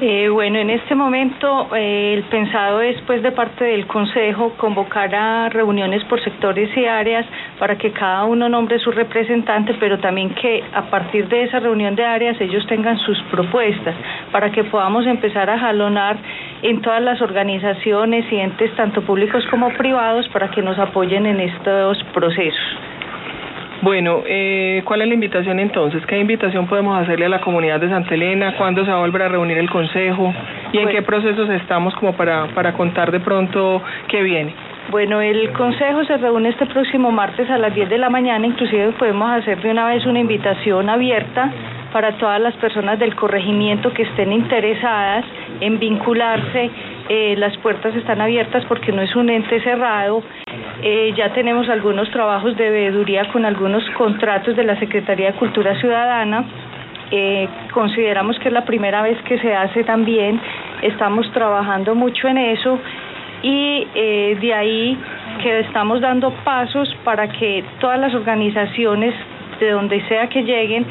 [0.00, 5.14] Eh, bueno, en este momento eh, el pensado es, pues, de parte del Consejo convocar
[5.14, 7.24] a reuniones por sectores y áreas
[7.60, 11.94] para que cada uno nombre su representante, pero también que a partir de esa reunión
[11.94, 13.94] de áreas ellos tengan sus propuestas
[14.32, 16.16] para que podamos empezar a jalonar
[16.62, 21.38] en todas las organizaciones y entes, tanto públicos como privados, para que nos apoyen en
[21.38, 22.95] estos procesos.
[23.82, 26.04] Bueno, eh, ¿cuál es la invitación entonces?
[26.06, 28.56] ¿Qué invitación podemos hacerle a la comunidad de Santa Elena?
[28.56, 30.32] ¿Cuándo se va a volver a reunir el consejo?
[30.72, 34.54] ¿Y en qué procesos estamos como para, para contar de pronto qué viene?
[34.90, 38.92] Bueno, el Consejo se reúne este próximo martes a las 10 de la mañana, inclusive
[38.92, 41.50] podemos hacer de una vez una invitación abierta
[41.92, 45.24] para todas las personas del corregimiento que estén interesadas
[45.60, 46.70] en vincularse
[47.08, 50.22] eh, las puertas están abiertas porque no es un ente cerrado.
[50.82, 55.78] Eh, ya tenemos algunos trabajos de veeduría con algunos contratos de la Secretaría de Cultura
[55.80, 56.44] Ciudadana.
[57.10, 60.40] Eh, consideramos que es la primera vez que se hace también.
[60.82, 62.78] Estamos trabajando mucho en eso
[63.42, 64.98] y de ahí
[65.42, 69.14] que estamos dando pasos para que todas las organizaciones
[69.60, 70.84] de donde sea que lleguen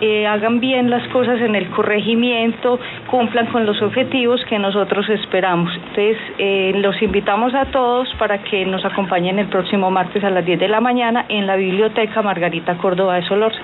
[0.00, 5.72] eh, hagan bien las cosas en el corregimiento, cumplan con los objetivos que nosotros esperamos.
[5.74, 10.44] Entonces, eh, los invitamos a todos para que nos acompañen el próximo martes a las
[10.44, 13.60] 10 de la mañana en la Biblioteca Margarita Córdoba de Solorza.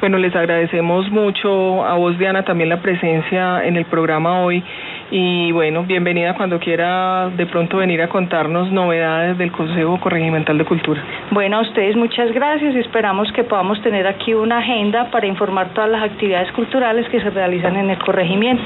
[0.00, 4.62] Bueno, les agradecemos mucho a vos, Diana, también la presencia en el programa hoy
[5.14, 10.64] y bueno, bienvenida cuando quiera de pronto venir a contarnos novedades del Consejo Corregimental de
[10.64, 11.04] Cultura.
[11.30, 15.74] Bueno, a ustedes muchas gracias y esperamos que podamos tener aquí una agenda para informar
[15.74, 18.64] todas las actividades culturales que se realizan en el corregimiento.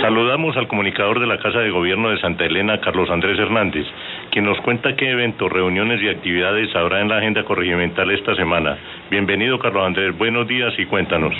[0.00, 3.86] Saludamos al comunicador de la Casa de Gobierno de Santa Elena, Carlos Andrés Hernández,
[4.34, 8.76] quien nos cuenta qué eventos, reuniones y actividades habrá en la agenda corregimental esta semana.
[9.08, 10.18] Bienvenido, Carlos Andrés.
[10.18, 11.32] Buenos días y cuéntanos.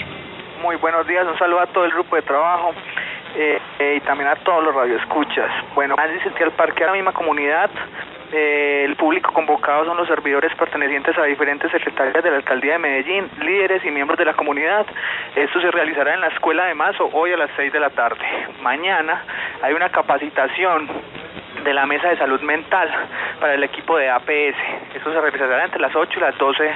[0.62, 1.26] Muy buenos días.
[1.26, 2.72] Un saludo a todo el grupo de trabajo.
[3.34, 5.50] Eh, eh, y también a todos los radioescuchas.
[5.74, 7.68] Bueno, asistí al parque a la misma comunidad.
[8.32, 12.78] Eh, el público convocado son los servidores pertenecientes a diferentes secretarías de la alcaldía de
[12.78, 14.86] Medellín, líderes y miembros de la comunidad.
[15.34, 18.24] Esto se realizará en la escuela de Mazo hoy a las 6 de la tarde.
[18.62, 19.24] Mañana
[19.62, 20.88] hay una capacitación
[21.64, 22.90] de la mesa de salud mental
[23.40, 24.56] para el equipo de APS.
[24.94, 26.70] Esto se realizará entre las 8 y las 12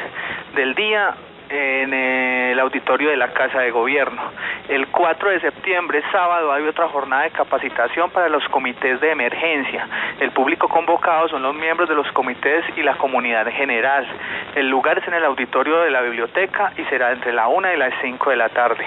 [0.55, 1.15] del día
[1.51, 4.21] en el auditorio de la Casa de Gobierno.
[4.69, 9.87] El 4 de septiembre, sábado, hay otra jornada de capacitación para los comités de emergencia.
[10.21, 14.07] El público convocado son los miembros de los comités y la comunidad general.
[14.55, 17.77] El lugar es en el auditorio de la biblioteca y será entre la 1 y
[17.77, 18.87] las 5 de la tarde.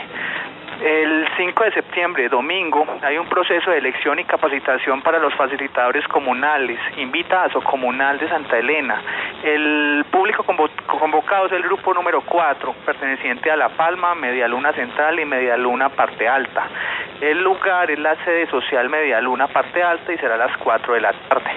[0.80, 6.08] El 5 de septiembre, domingo, hay un proceso de elección y capacitación para los facilitadores
[6.08, 6.80] comunales.
[6.98, 9.02] Invita a su comunal de Santa Elena.
[9.44, 10.44] El público
[10.88, 15.56] convocado es el grupo número 4, perteneciente a La Palma, Media Luna Central y Media
[15.58, 16.68] Luna Parte Alta.
[17.20, 20.94] El lugar es la sede social Media Luna Parte Alta y será a las 4
[20.96, 21.52] de la tarde.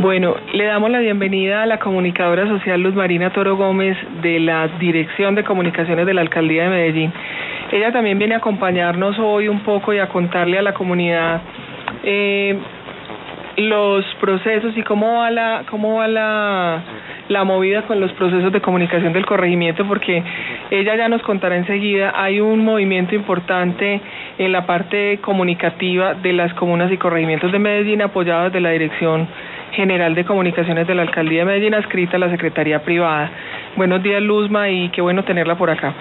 [0.02, 4.70] Bueno, le damos la bienvenida a la comunicadora social Luz Marina Toro Gómez de la
[4.80, 7.12] Dirección de Comunicaciones de la Alcaldía de Medellín.
[7.70, 11.42] Ella también viene a acompañarnos hoy un poco y a contarle a la comunidad
[12.04, 12.58] eh,
[13.58, 16.82] los procesos y cómo va la cómo va la,
[17.28, 20.24] la movida con los procesos de comunicación del corregimiento porque
[20.72, 24.00] ella ya nos contará enseguida hay un movimiento importante
[24.38, 29.28] en la parte comunicativa de las comunas y corregimientos de Medellín apoyados de la dirección
[29.72, 33.30] General de Comunicaciones de la Alcaldía de Medellín, adscrita a la Secretaría Privada.
[33.76, 35.94] Buenos días, Luzma, y qué bueno tenerla por acá.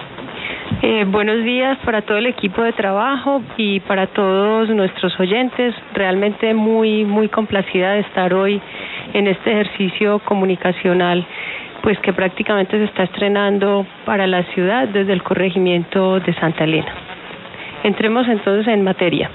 [0.81, 5.75] Eh, buenos días para todo el equipo de trabajo y para todos nuestros oyentes.
[5.93, 8.61] Realmente muy, muy complacida de estar hoy
[9.13, 11.25] en este ejercicio comunicacional,
[11.81, 16.93] pues que prácticamente se está estrenando para la ciudad desde el corregimiento de Santa Elena.
[17.83, 19.29] Entremos entonces en materia.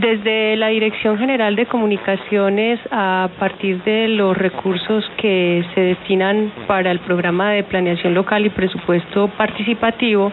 [0.00, 6.90] Desde la Dirección General de Comunicaciones, a partir de los recursos que se destinan para
[6.90, 10.32] el programa de planeación local y presupuesto participativo,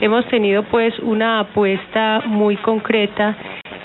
[0.00, 3.36] hemos tenido pues una apuesta muy concreta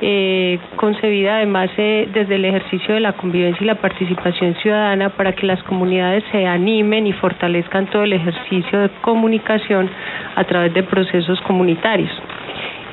[0.01, 5.33] eh, concebida además eh, desde el ejercicio de la convivencia y la participación ciudadana para
[5.33, 9.89] que las comunidades se animen y fortalezcan todo el ejercicio de comunicación
[10.35, 12.11] a través de procesos comunitarios.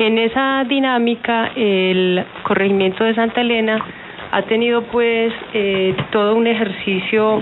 [0.03, 3.79] En esa dinámica, el corregimiento de Santa Elena
[4.33, 7.41] ha tenido pues eh, todo un ejercicio,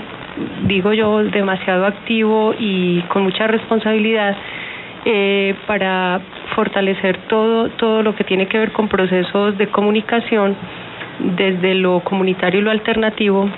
[0.66, 4.36] digo yo, demasiado activo y con mucha responsabilidad
[5.06, 6.20] eh, para
[6.54, 10.54] fortalecer todo, todo lo que tiene que ver con procesos de comunicación
[11.18, 13.48] desde lo comunitario y lo alternativo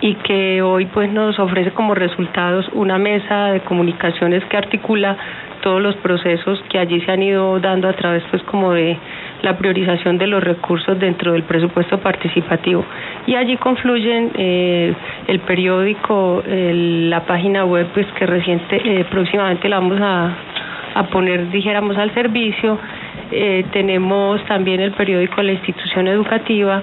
[0.00, 5.16] y que hoy pues nos ofrece como resultados una mesa de comunicaciones que articula
[5.62, 8.98] todos los procesos que allí se han ido dando a través pues como de
[9.42, 12.84] la priorización de los recursos dentro del presupuesto participativo.
[13.26, 14.94] Y allí confluyen eh,
[15.26, 20.36] el periódico la página web pues que reciente eh, próximamente la vamos a,
[20.94, 22.78] a poner dijéramos al servicio.
[23.30, 26.82] Eh, tenemos también el periódico la institución educativa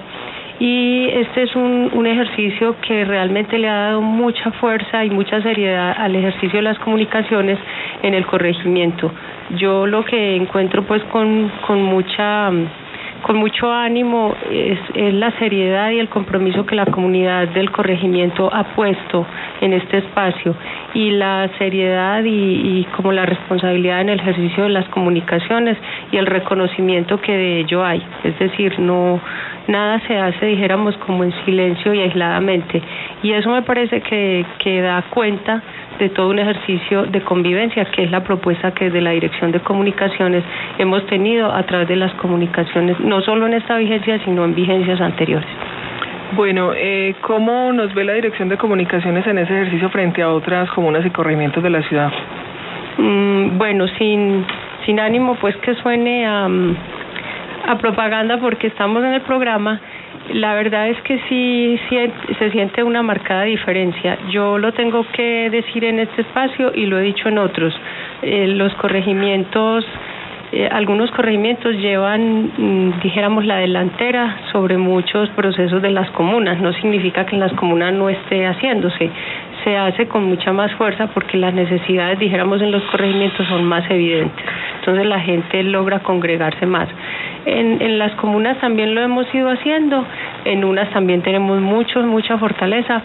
[0.60, 5.40] y este es un, un, ejercicio que realmente le ha dado mucha fuerza y mucha
[5.40, 7.58] seriedad al ejercicio de las comunicaciones
[8.02, 9.10] en el corregimiento.
[9.56, 12.50] Yo lo que encuentro pues con, con mucha
[13.22, 18.52] con mucho ánimo es, es, la seriedad y el compromiso que la comunidad del corregimiento
[18.52, 19.26] ha puesto
[19.60, 20.54] en este espacio
[20.94, 25.76] y la seriedad y, y, como la responsabilidad en el ejercicio de las comunicaciones
[26.12, 28.02] y el reconocimiento que de ello hay.
[28.24, 29.20] Es decir, no
[29.68, 32.82] nada se hace, dijéramos, como en silencio y aisladamente.
[33.22, 35.62] Y eso me parece que, que da cuenta
[36.00, 39.60] de todo un ejercicio de convivencia, que es la propuesta que de la Dirección de
[39.60, 40.42] Comunicaciones
[40.78, 45.00] hemos tenido a través de las comunicaciones, no solo en esta vigencia, sino en vigencias
[45.00, 45.48] anteriores.
[46.32, 50.70] Bueno, eh, ¿cómo nos ve la Dirección de Comunicaciones en ese ejercicio frente a otras
[50.70, 52.10] comunas y corregimientos de la ciudad?
[52.98, 54.44] Mm, bueno, sin,
[54.86, 56.48] sin ánimo pues que suene a,
[57.66, 59.80] a propaganda porque estamos en el programa,
[60.28, 61.78] la verdad es que sí,
[62.38, 64.18] se siente una marcada diferencia.
[64.30, 67.74] Yo lo tengo que decir en este espacio y lo he dicho en otros.
[68.22, 69.84] Eh, los corregimientos,
[70.52, 76.60] eh, algunos corregimientos llevan, mm, dijéramos, la delantera sobre muchos procesos de las comunas.
[76.60, 79.10] No significa que en las comunas no esté haciéndose.
[79.64, 83.88] Se hace con mucha más fuerza porque las necesidades, dijéramos, en los corregimientos son más
[83.90, 84.44] evidentes.
[84.80, 86.88] Entonces la gente logra congregarse más.
[87.44, 90.04] En, las comunas también lo hemos ido haciendo,
[90.44, 93.02] en unas también tenemos mucho, mucha fortaleza.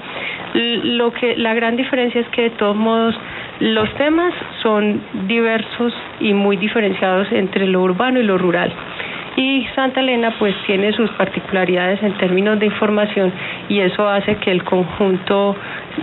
[0.54, 3.16] Lo que la gran diferencia es que de todos modos
[3.60, 8.72] los temas son diversos y muy diferenciados entre lo urbano y lo rural.
[9.38, 13.34] Y Santa Elena pues tiene sus particularidades en términos de información
[13.68, 15.58] y eso hace que el conjunto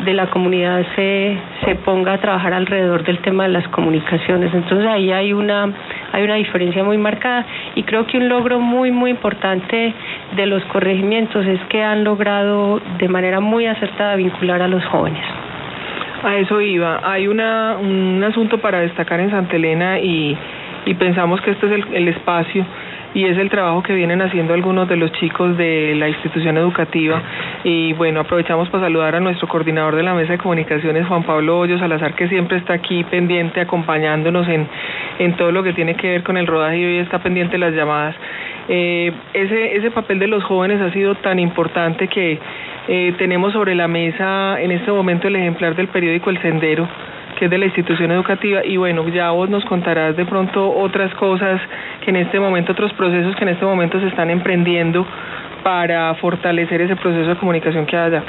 [0.05, 4.53] de la comunidad se, se ponga a trabajar alrededor del tema de las comunicaciones.
[4.53, 5.72] Entonces ahí hay una,
[6.12, 9.95] hay una diferencia muy marcada y creo que un logro muy, muy importante
[10.37, 15.24] de los corregimientos es que han logrado de manera muy acertada vincular a los jóvenes.
[16.22, 17.01] A eso iba.
[17.03, 20.37] Hay una, un asunto para destacar en Santa Elena y,
[20.85, 22.66] y pensamos que este es el, el espacio
[23.15, 27.23] y es el trabajo que vienen haciendo algunos de los chicos de la institución educativa.
[27.65, 31.59] Y bueno, aprovechamos para saludar a nuestro coordinador de la mesa de comunicaciones, Juan Pablo
[31.59, 34.67] Hoyos Salazar, que siempre está aquí pendiente, acompañándonos en,
[35.19, 37.59] en todo lo que tiene que ver con el rodaje y hoy está pendiente de
[37.59, 38.15] las llamadas.
[38.69, 42.39] Eh, ese, ese papel de los jóvenes ha sido tan importante que
[42.89, 46.89] eh, tenemos sobre la mesa en este momento el ejemplar del periódico El Sendero,
[47.39, 51.12] que es de la institución educativa y bueno, ya vos nos contarás de pronto otras
[51.14, 51.61] cosas
[52.05, 55.07] que en este momento, otros procesos que en este momento se están emprendiendo
[55.62, 58.22] para fortalecer ese proceso de comunicación que haya.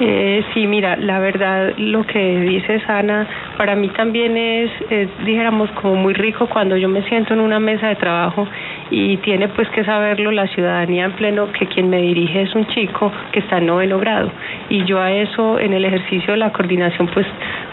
[0.00, 3.26] Eh, sí, mira, la verdad lo que dices Ana,
[3.56, 7.58] para mí también es, es, dijéramos, como muy rico cuando yo me siento en una
[7.58, 8.46] mesa de trabajo
[8.90, 12.66] y tiene pues que saberlo la ciudadanía en pleno que quien me dirige es un
[12.68, 14.30] chico que está en noveno grado.
[14.68, 17.26] Y yo a eso en el ejercicio de la coordinación pues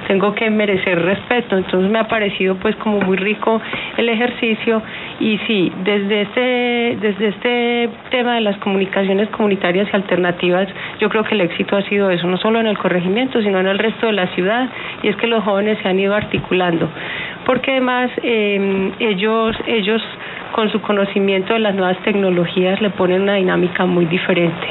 [0.08, 1.58] tengo que merecer respeto.
[1.58, 3.62] Entonces me ha parecido pues como muy rico
[3.98, 4.82] el ejercicio.
[5.20, 10.68] Y sí desde este desde este tema de las comunicaciones comunitarias y alternativas
[11.00, 13.68] yo creo que el éxito ha sido eso no solo en el corregimiento sino en
[13.68, 14.70] el resto de la ciudad.
[15.04, 16.90] Y es que los jóvenes se han ido articulando
[17.46, 20.02] porque además eh, ellos ellos
[20.54, 24.68] con su conocimiento de las nuevas tecnologías le ponen una dinámica muy diferente.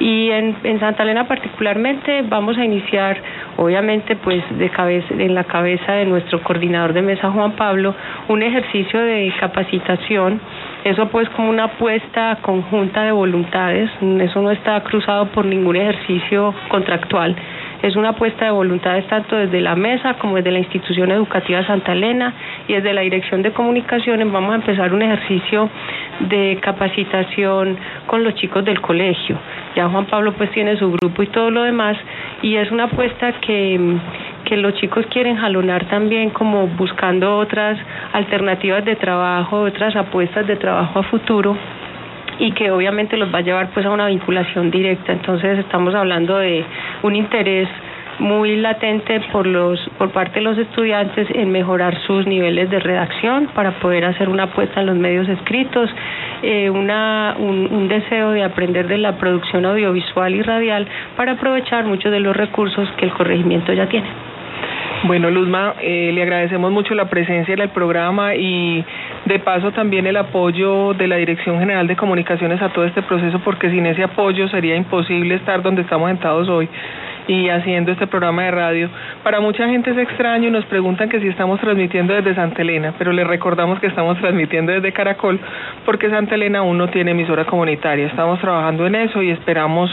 [0.00, 3.18] Y en, en Santa Elena particularmente vamos a iniciar,
[3.56, 7.94] obviamente, pues de cabeza, en la cabeza de nuestro coordinador de mesa, Juan Pablo,
[8.28, 10.40] un ejercicio de capacitación.
[10.84, 13.90] Eso pues como una apuesta conjunta de voluntades,
[14.20, 17.36] eso no está cruzado por ningún ejercicio contractual
[17.82, 21.92] Es una apuesta de voluntades tanto desde la mesa como desde la institución educativa Santa
[21.92, 22.34] Elena
[22.68, 25.70] y desde la Dirección de Comunicaciones vamos a empezar un ejercicio
[26.20, 29.38] de capacitación con los chicos del colegio.
[29.76, 31.96] Ya Juan Pablo pues tiene su grupo y todo lo demás
[32.42, 33.98] y es una apuesta que
[34.44, 37.78] que los chicos quieren jalonar también como buscando otras
[38.12, 41.56] alternativas de trabajo, otras apuestas de trabajo a futuro
[42.40, 45.12] y que obviamente los va a llevar pues a una vinculación directa.
[45.12, 46.64] Entonces estamos hablando de
[47.02, 47.68] un interés
[48.18, 53.48] muy latente por los por parte de los estudiantes en mejorar sus niveles de redacción
[53.54, 55.88] para poder hacer una apuesta en los medios escritos,
[56.42, 60.86] eh, una, un, un deseo de aprender de la producción audiovisual y radial
[61.16, 64.08] para aprovechar muchos de los recursos que el corregimiento ya tiene.
[65.04, 68.84] Bueno, Luzma, eh, le agradecemos mucho la presencia en el programa y
[69.24, 73.38] de paso también el apoyo de la Dirección General de Comunicaciones a todo este proceso,
[73.44, 76.68] porque sin ese apoyo sería imposible estar donde estamos sentados hoy
[77.28, 78.90] y haciendo este programa de radio.
[79.22, 82.94] Para mucha gente es extraño y nos preguntan que si estamos transmitiendo desde Santa Elena,
[82.98, 85.38] pero les recordamos que estamos transmitiendo desde Caracol
[85.84, 88.06] porque Santa Elena aún no tiene emisora comunitaria.
[88.06, 89.90] Estamos trabajando en eso y esperamos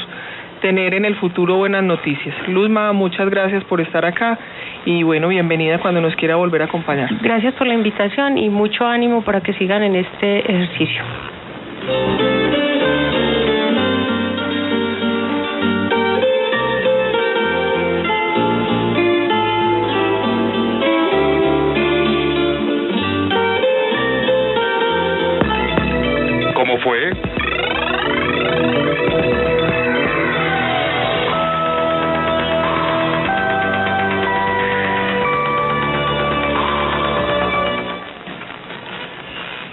[0.62, 2.36] tener en el futuro buenas noticias.
[2.48, 4.38] Luzma, muchas gracias por estar acá
[4.86, 7.10] y bueno, bienvenida cuando nos quiera volver a acompañar.
[7.22, 11.04] Gracias por la invitación y mucho ánimo para que sigan en este ejercicio.
[26.54, 27.17] ¿Cómo fue?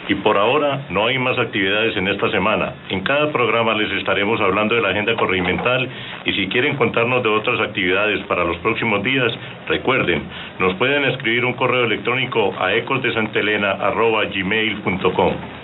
[0.08, 2.74] Y por ahora no hay más actividades en esta semana.
[2.90, 5.88] En cada programa les estaremos hablando de la agenda corregimental
[6.24, 9.32] y si quieren contarnos de otras actividades para los próximos días,
[9.68, 10.22] recuerden,
[10.58, 15.63] nos pueden escribir un correo electrónico a ecosdesantelena.gmail.com.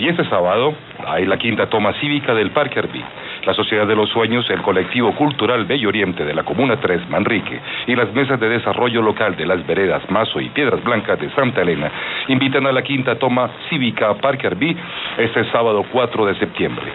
[0.00, 0.74] y este sábado
[1.06, 3.04] hay la quinta toma cívica del Parque Arví.
[3.44, 7.60] La Sociedad de los Sueños, el colectivo cultural Bello Oriente de la Comuna 3 Manrique
[7.86, 11.60] y las mesas de desarrollo local de las veredas Mazo y Piedras Blancas de Santa
[11.60, 11.90] Elena
[12.28, 14.74] invitan a la quinta toma cívica Parque Arví
[15.18, 16.86] este sábado 4 de septiembre.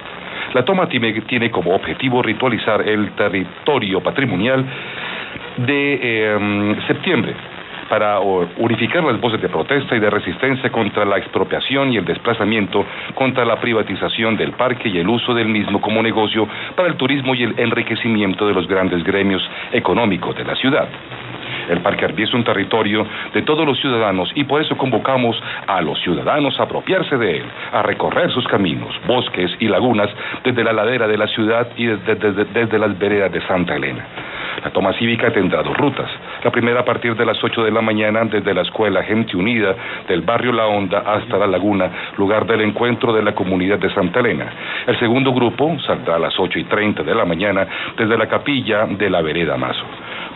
[0.56, 4.66] La toma tiene, como objetivo ritualizar el territorio patrimonial
[5.58, 7.36] de eh, septiembre
[7.90, 12.86] para unificar las voces de protesta y de resistencia contra la expropiación y el desplazamiento,
[13.14, 17.36] contra la privatización del parque y el uso del mismo como negocio para el turismo
[17.36, 20.88] y el enriquecimiento de los grandes gremios económicos de la ciudad.
[21.70, 25.82] El Parque Arví es un territorio de todos los ciudadanos y por eso convocamos a
[25.82, 30.10] los ciudadanos a apropiarse de él, a recorrer sus caminos, bosques y lagunas
[30.44, 34.06] desde la ladera de la ciudad y desde, desde, desde las veredas de Santa Elena.
[34.64, 36.10] La toma cívica tendrá dos rutas.
[36.44, 39.76] La primera a partir de las 8 de la mañana desde la Escuela Gente Unida
[40.08, 44.20] del barrio La Honda hasta la Laguna, lugar del encuentro de la comunidad de Santa
[44.20, 44.52] Elena.
[44.88, 47.68] El segundo grupo saldrá a las 8 y 30 de la mañana
[47.98, 49.86] desde la capilla de la Vereda Mazo.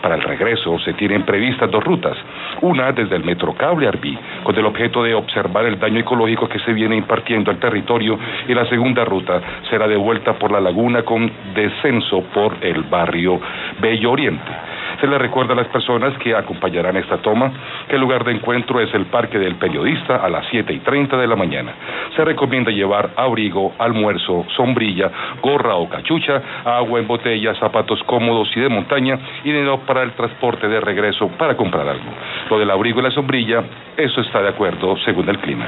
[0.01, 2.17] Para el regreso se tienen previstas dos rutas,
[2.61, 6.73] una desde el Metrocable Arbí, con el objeto de observar el daño ecológico que se
[6.73, 8.17] viene impartiendo al territorio,
[8.47, 13.39] y la segunda ruta será de vuelta por la laguna con descenso por el barrio
[13.81, 14.68] Bello Oriente.
[14.99, 17.51] Se le recuerda a las personas que acompañarán esta toma
[17.89, 21.17] que el lugar de encuentro es el Parque del Periodista a las 7 y 30
[21.17, 21.73] de la mañana.
[22.15, 25.11] Se recomienda llevar abrigo, almuerzo, sombrilla,
[25.41, 30.11] gorra o cachucha, agua en botella, zapatos cómodos y de montaña y dinero para el
[30.11, 32.11] transporte de regreso para comprar algo.
[32.49, 33.63] Lo del abrigo y la sombrilla,
[33.97, 35.65] eso está de acuerdo según el clima.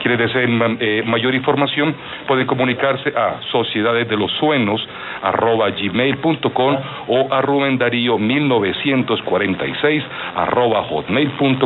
[0.00, 1.94] Quienes deseen eh, mayor información
[2.28, 4.86] pueden comunicarse a sociedades de los suenos
[5.22, 5.68] arroba
[7.08, 10.04] o a Rubén Darío 1946
[10.36, 11.63] arroba hotmail.com.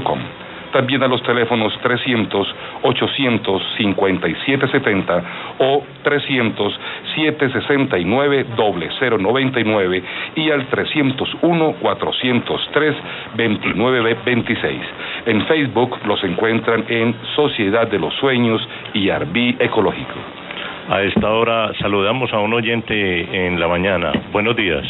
[0.73, 5.23] También a los teléfonos 300 800 5770
[5.59, 6.81] o 300
[7.15, 10.03] 769 0099
[10.37, 12.97] y al 301 403
[13.37, 14.81] 2926.
[15.27, 18.61] En Facebook los encuentran en Sociedad de los Sueños
[18.93, 20.48] y Arbí Ecológico.
[20.89, 24.13] A esta hora saludamos a un oyente en la mañana.
[24.33, 24.85] Buenos días.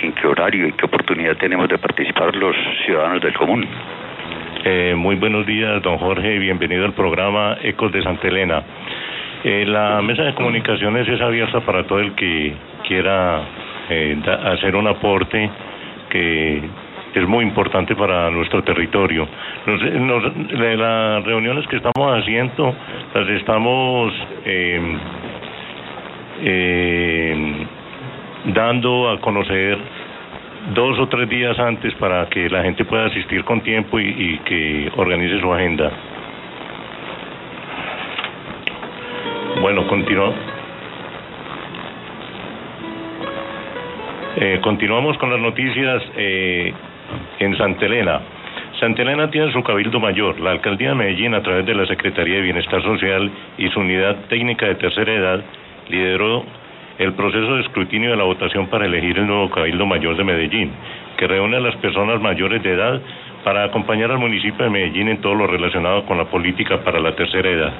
[0.00, 3.66] ¿En qué horario y qué oportunidad tenemos de participar los ciudadanos del común?
[4.64, 6.38] Eh, muy buenos días, don Jorge.
[6.38, 8.62] Bienvenido al programa Ecos de Santa Elena.
[9.44, 12.54] Eh, la mesa de comunicaciones es abierta para todo el que
[12.86, 13.42] quiera
[13.90, 15.48] eh, da- hacer un aporte
[16.10, 16.62] que
[17.14, 19.26] es muy importante para nuestro territorio.
[19.66, 22.74] De las reuniones que estamos haciendo,
[23.14, 24.12] las estamos
[24.44, 24.80] eh,
[26.42, 27.66] eh,
[28.46, 29.78] dando a conocer
[30.74, 34.90] dos o tres días antes para que la gente pueda asistir con tiempo y, que
[34.96, 35.90] organice su agenda.
[39.60, 40.32] Bueno, continúa.
[44.36, 46.72] Eh, continuamos con las noticias eh,
[47.38, 48.20] en Santa Elena.
[48.80, 50.38] Santa Elena tiene su cabildo mayor.
[50.40, 54.16] La alcaldía de Medellín, a través de la Secretaría de Bienestar Social y su unidad
[54.28, 55.40] técnica de tercera edad,
[55.88, 56.44] lideró
[56.98, 60.72] el proceso de escrutinio de la votación para elegir el nuevo cabildo mayor de Medellín,
[61.16, 63.00] que reúne a las personas mayores de edad
[63.44, 67.14] para acompañar al municipio de Medellín en todo lo relacionado con la política para la
[67.14, 67.72] tercera edad.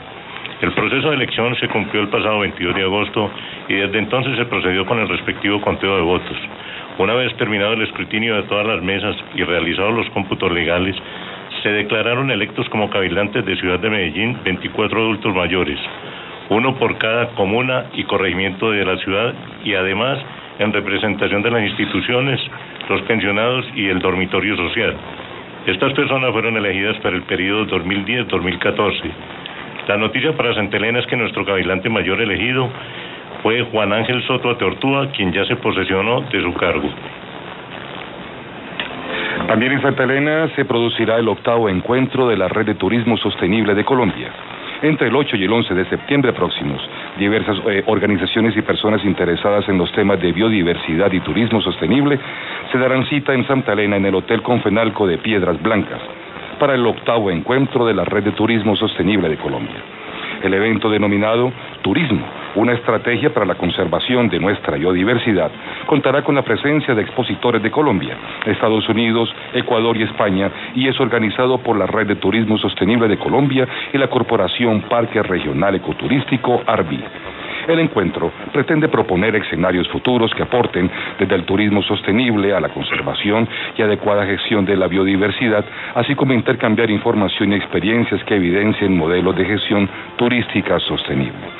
[0.61, 3.31] El proceso de elección se cumplió el pasado 22 de agosto
[3.69, 6.37] y desde entonces se procedió con el respectivo conteo de votos.
[6.99, 10.97] Una vez terminado el escrutinio de todas las mesas y realizados los cómputos legales,
[11.63, 15.79] se declararon electos como cabildantes de Ciudad de Medellín 24 adultos mayores,
[16.49, 19.33] uno por cada comuna y corregimiento de la ciudad
[19.65, 20.19] y además
[20.59, 22.41] en representación de las instituciones,
[22.89, 24.97] los pensionados y el dormitorio social.
[25.67, 29.11] Estas personas fueron elegidas para el periodo 2010-2014.
[29.87, 32.69] La noticia para Santa Elena es que nuestro cabilante mayor elegido
[33.43, 36.89] fue Juan Ángel Soto Ateortúa, quien ya se posesionó de su cargo.
[39.47, 43.75] También en Santa Elena se producirá el octavo encuentro de la Red de Turismo Sostenible
[43.75, 44.29] de Colombia.
[44.83, 46.81] Entre el 8 y el 11 de septiembre próximos,
[47.19, 52.17] diversas eh, organizaciones y personas interesadas en los temas de biodiversidad y turismo sostenible
[52.71, 56.01] se darán cita en Santa Elena en el Hotel Confenalco de Piedras Blancas
[56.61, 59.83] para el octavo encuentro de la Red de Turismo Sostenible de Colombia.
[60.45, 61.53] El evento denominado
[61.83, 62.25] Turismo,
[62.55, 65.51] una estrategia para la conservación de nuestra biodiversidad,
[65.87, 70.99] contará con la presencia de expositores de Colombia, Estados Unidos, Ecuador y España y es
[71.01, 76.63] organizado por la Red de Turismo Sostenible de Colombia y la Corporación Parque Regional Ecoturístico
[76.67, 77.05] ARBI.
[77.69, 83.47] El encuentro pretende proponer escenarios futuros que aporten desde el turismo sostenible a la conservación
[83.77, 89.37] y adecuada gestión de la biodiversidad, así como intercambiar información y experiencias que evidencien modelos
[89.37, 89.87] de gestión
[90.17, 91.58] turística sostenible.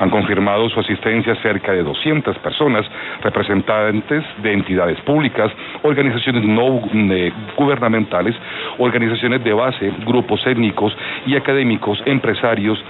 [0.00, 2.86] Han confirmado su asistencia cerca de 200 personas,
[3.22, 8.34] representantes de entidades públicas, organizaciones no eh, gubernamentales,
[8.78, 10.96] organizaciones de base, grupos étnicos
[11.26, 12.82] y académicos, empresarios,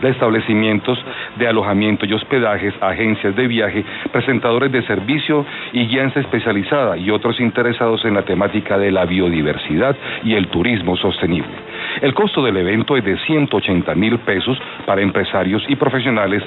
[0.00, 0.98] de establecimientos
[1.36, 7.40] de alojamiento y hospedajes, agencias de viaje, presentadores de servicio y guianza especializada y otros
[7.40, 11.50] interesados en la temática de la biodiversidad y el turismo sostenible.
[12.00, 16.42] El costo del evento es de 180 mil pesos para empresarios y profesionales,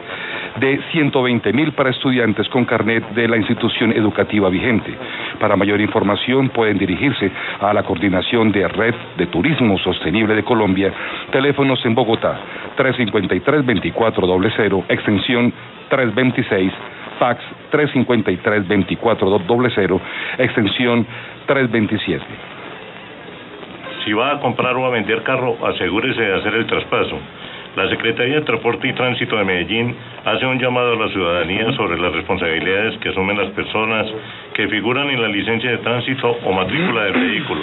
[0.60, 4.94] de 120 mil para estudiantes con carnet de la institución educativa vigente.
[5.40, 10.94] Para mayor información pueden dirigirse a la Coordinación de Red de Turismo Sostenible de Colombia,
[11.32, 12.40] teléfonos en Bogotá
[13.46, 15.54] 353-2400, extensión
[15.90, 16.74] 326,
[17.20, 20.00] fax 353-2400,
[20.40, 21.06] extensión
[21.48, 22.26] 327.
[24.04, 27.18] Si va a comprar o a vender carro, asegúrese de hacer el traspaso.
[27.76, 32.02] La Secretaría de Transporte y Tránsito de Medellín hace un llamado a la ciudadanía sobre
[32.02, 34.08] las responsabilidades que asumen las personas
[34.54, 37.62] que figuran en la licencia de tránsito o matrícula del vehículo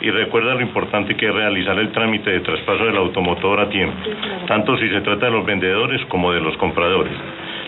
[0.00, 3.96] y recuerda lo importante que es realizar el trámite de traspaso del automotor a tiempo,
[4.46, 7.12] tanto si se trata de los vendedores como de los compradores.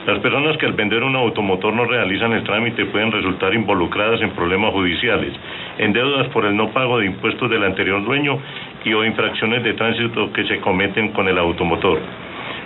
[0.06, 4.30] Las personas que al vender un automotor no realizan el trámite pueden resultar involucradas en
[4.30, 5.32] problemas judiciales,
[5.78, 8.38] en deudas por el no pago de impuestos del anterior dueño
[8.84, 12.00] y o infracciones de tránsito que se cometen con el automotor.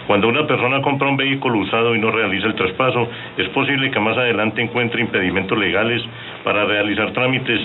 [0.07, 3.99] Cuando una persona compra un vehículo usado y no realiza el traspaso, es posible que
[3.99, 6.01] más adelante encuentre impedimentos legales
[6.45, 7.61] para realizar trámites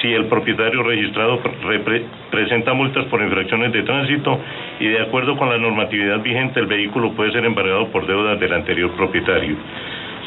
[0.00, 1.40] si el propietario registrado
[2.30, 4.40] presenta multas por infracciones de tránsito
[4.78, 8.52] y de acuerdo con la normatividad vigente el vehículo puede ser embargado por deudas del
[8.52, 9.56] anterior propietario.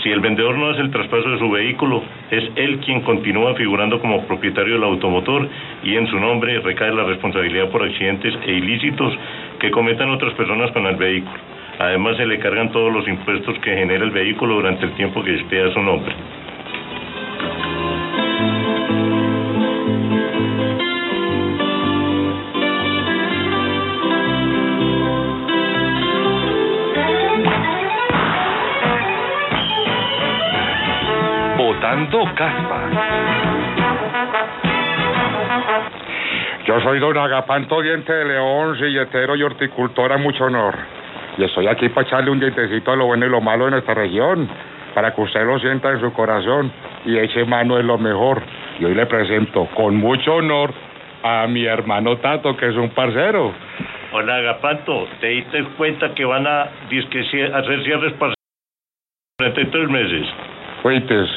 [0.04, 4.00] Si el vendedor no hace el traspaso de su vehículo, es él quien continúa figurando
[4.00, 5.48] como propietario del automotor
[5.82, 9.18] y en su nombre recae la responsabilidad por accidentes e ilícitos
[9.60, 11.40] que cometan otras personas con el vehículo.
[11.80, 15.36] Además se le cargan todos los impuestos que genera el vehículo durante el tiempo que
[15.36, 16.14] esté a su nombre.
[31.94, 32.90] Caspa.
[36.66, 40.76] Yo soy don Agapanto Diente de León, silletero y horticultor a mucho honor.
[41.38, 43.94] Y estoy aquí para echarle un dientecito a lo bueno y lo malo de nuestra
[43.94, 44.50] región.
[44.96, 46.72] para que usted lo sienta en su corazón
[47.06, 48.42] y eche mano en lo mejor.
[48.80, 50.74] Y hoy le presento con mucho honor
[51.24, 53.54] a mi hermano Tato, que es un parcero.
[54.12, 58.34] Hola, Agapanto, ¿te diste cuenta que van a hacer cierres para
[59.38, 60.28] 33 meses?
[60.84, 61.30] Oítes,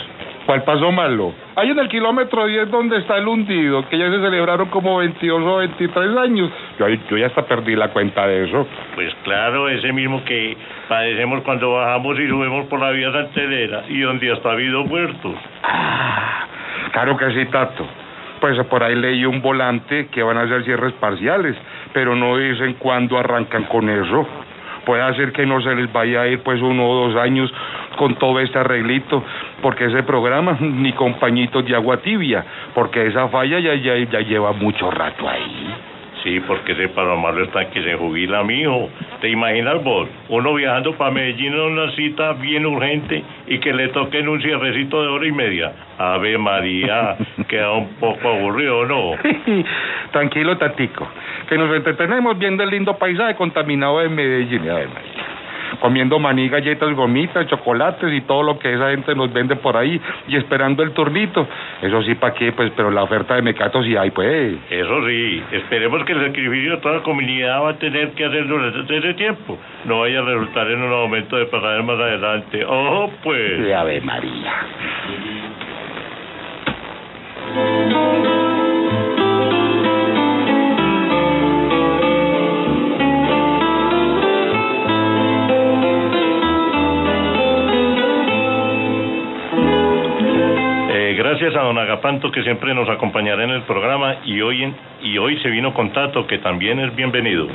[0.46, 1.34] ¿cuál pasó malo?
[1.56, 5.42] Ahí en el kilómetro 10 donde está el hundido, que ya se celebraron como 22
[5.42, 6.50] o 23 años.
[6.78, 8.66] Yo, ya hasta perdí la cuenta de eso.
[8.94, 10.56] Pues claro, ese mismo que
[10.88, 15.34] padecemos cuando bajamos y subimos por la vía santelera y donde hasta ha habido muertos.
[16.92, 17.86] Claro que sí, Tato.
[18.40, 21.56] Pues por ahí leí un volante que van a hacer cierres parciales,
[21.92, 24.26] pero no dicen cuándo arrancan con eso.
[24.86, 27.52] Puede ser que no se les vaya a ir pues uno o dos años
[27.98, 29.22] con todo este arreglito,
[29.60, 34.20] porque ese programa ni con pañitos de agua tibia, porque esa falla ya, ya, ya
[34.20, 35.95] lleva mucho rato ahí.
[36.26, 38.90] Sí, porque ese para lo malo está que se jubila, mijo.
[39.20, 40.08] ¿Te imaginas vos?
[40.28, 45.00] Uno viajando para Medellín en una cita bien urgente y que le toquen un cierrecito
[45.02, 45.72] de hora y media.
[45.96, 47.16] Ave María,
[47.48, 49.12] queda un poco aburrido, ¿no?
[50.10, 51.06] Tranquilo, Tatico,
[51.48, 54.62] que nos entretenemos viendo el lindo paisaje contaminado de Medellín.
[54.66, 55.05] María.
[55.80, 60.00] Comiendo maní, galletas, gomitas, chocolates y todo lo que esa gente nos vende por ahí
[60.28, 61.46] y esperando el turnito.
[61.82, 62.52] Eso sí, ¿para qué?
[62.52, 64.56] Pues, pero la oferta de mecato sí hay, pues.
[64.70, 68.46] Eso sí, esperemos que el sacrificio de toda la comunidad va a tener que hacer
[68.46, 69.58] durante ese tiempo.
[69.84, 72.64] No vaya a resultar en un aumento de pasajes más adelante.
[72.64, 73.72] ¡Ojo, pues!
[73.74, 74.52] Ave María.
[91.38, 95.18] Gracias a don Agapanto que siempre nos acompañará en el programa y hoy, en- y
[95.18, 97.46] hoy se vino con Tato que también es bienvenido.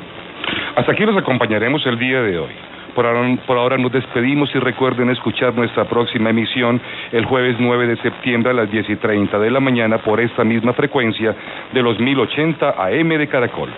[0.76, 2.52] Hasta aquí los acompañaremos el día de hoy.
[2.94, 6.80] Por ahora, por ahora nos despedimos y recuerden escuchar nuestra próxima emisión
[7.12, 10.44] el jueves 9 de septiembre a las 10 y 30 de la mañana por esta
[10.44, 11.34] misma frecuencia
[11.74, 13.70] de los 1080 AM de Caracol.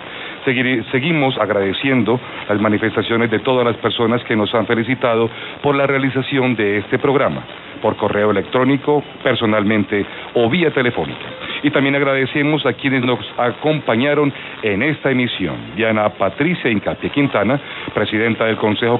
[0.43, 2.19] Seguimos agradeciendo
[2.49, 5.29] las manifestaciones de todas las personas que nos han felicitado
[5.61, 7.43] por la realización de este programa,
[7.81, 11.25] por correo electrónico, personalmente o vía telefónica.
[11.63, 15.55] Y también agradecemos a quienes nos acompañaron en esta emisión.
[15.75, 17.59] Diana Patricia Incapie Quintana,
[17.93, 18.99] presidenta del Consejo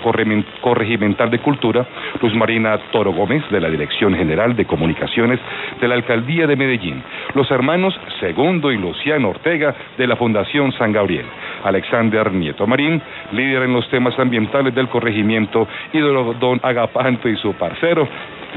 [0.62, 1.86] Corregimental de Cultura,
[2.22, 5.40] Luz Marina Toro Gómez, de la Dirección General de Comunicaciones
[5.82, 10.92] de la Alcaldía de Medellín, los hermanos Segundo y Luciano Ortega, de la Fundación San
[10.94, 11.26] Gabriel,
[11.64, 17.54] Alexander Nieto Marín, líder en los temas ambientales del corregimiento, y don Agapanto y su
[17.54, 18.08] parcero,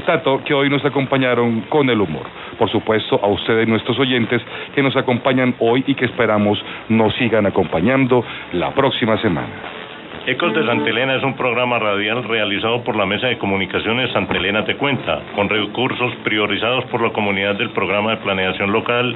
[0.05, 2.25] Tato, que hoy nos acompañaron con el humor.
[2.57, 4.41] Por supuesto, a ustedes, nuestros oyentes,
[4.73, 8.23] que nos acompañan hoy y que esperamos nos sigan acompañando
[8.53, 9.47] la próxima semana.
[10.27, 14.35] Ecos de Santa Elena es un programa radial realizado por la Mesa de Comunicaciones Santa
[14.35, 19.15] Elena Te Cuenta, con recursos priorizados por la comunidad del Programa de Planeación Local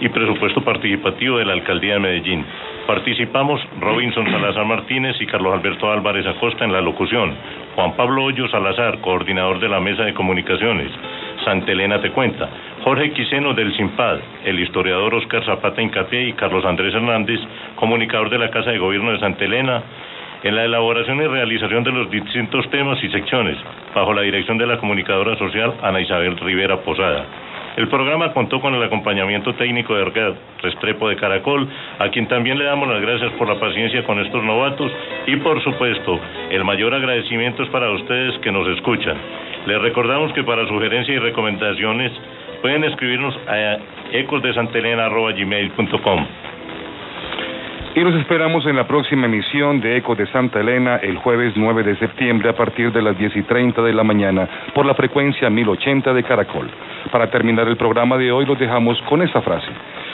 [0.00, 2.44] y Presupuesto Participativo de la Alcaldía de Medellín.
[2.86, 7.34] Participamos Robinson Salazar Martínez y Carlos Alberto Álvarez Acosta en la locución,
[7.74, 10.90] Juan Pablo Hoyo Salazar, coordinador de la Mesa de Comunicaciones,
[11.44, 12.48] Santa Elena Te Cuenta,
[12.82, 17.40] Jorge Quiseno del CIMPAD, el historiador Oscar Zapata Incapié y Carlos Andrés Hernández,
[17.76, 19.82] comunicador de la Casa de Gobierno de Santa Elena,
[20.42, 23.56] en la elaboración y realización de los distintos temas y secciones,
[23.94, 27.26] bajo la dirección de la comunicadora social Ana Isabel Rivera Posada.
[27.76, 32.64] El programa contó con el acompañamiento técnico de Restrepo de Caracol, a quien también le
[32.64, 34.90] damos las gracias por la paciencia con estos novatos
[35.26, 36.18] y por supuesto
[36.50, 39.18] el mayor agradecimiento es para ustedes que nos escuchan.
[39.66, 42.12] Les recordamos que para sugerencias y recomendaciones
[42.62, 43.76] pueden escribirnos a
[44.12, 46.47] ecosdesantelena.gmail.com.
[47.98, 51.82] Y los esperamos en la próxima emisión de Eco de Santa Elena el jueves 9
[51.82, 55.50] de septiembre a partir de las 10 y 30 de la mañana por la frecuencia
[55.50, 56.70] 1080 de Caracol.
[57.10, 59.72] Para terminar el programa de hoy los dejamos con esta frase.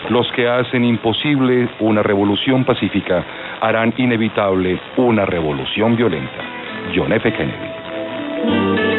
[0.09, 3.22] Los que hacen imposible una revolución pacífica
[3.61, 6.43] harán inevitable una revolución violenta.
[6.97, 7.30] John F.
[7.35, 8.93] Kennedy.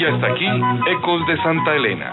[0.00, 0.46] Y hasta aquí,
[0.86, 2.10] Ecos de Santa Elena,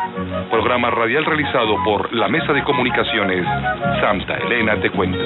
[0.52, 3.46] programa radial realizado por la Mesa de Comunicaciones
[4.02, 5.18] Santa Elena Te Cuenta.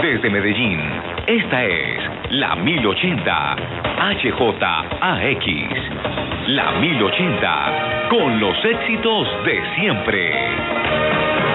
[0.00, 0.80] Desde Medellín,
[1.26, 3.56] esta es la 1080
[4.22, 6.29] HJAX.
[6.50, 11.49] La 1080 con los éxitos de siempre.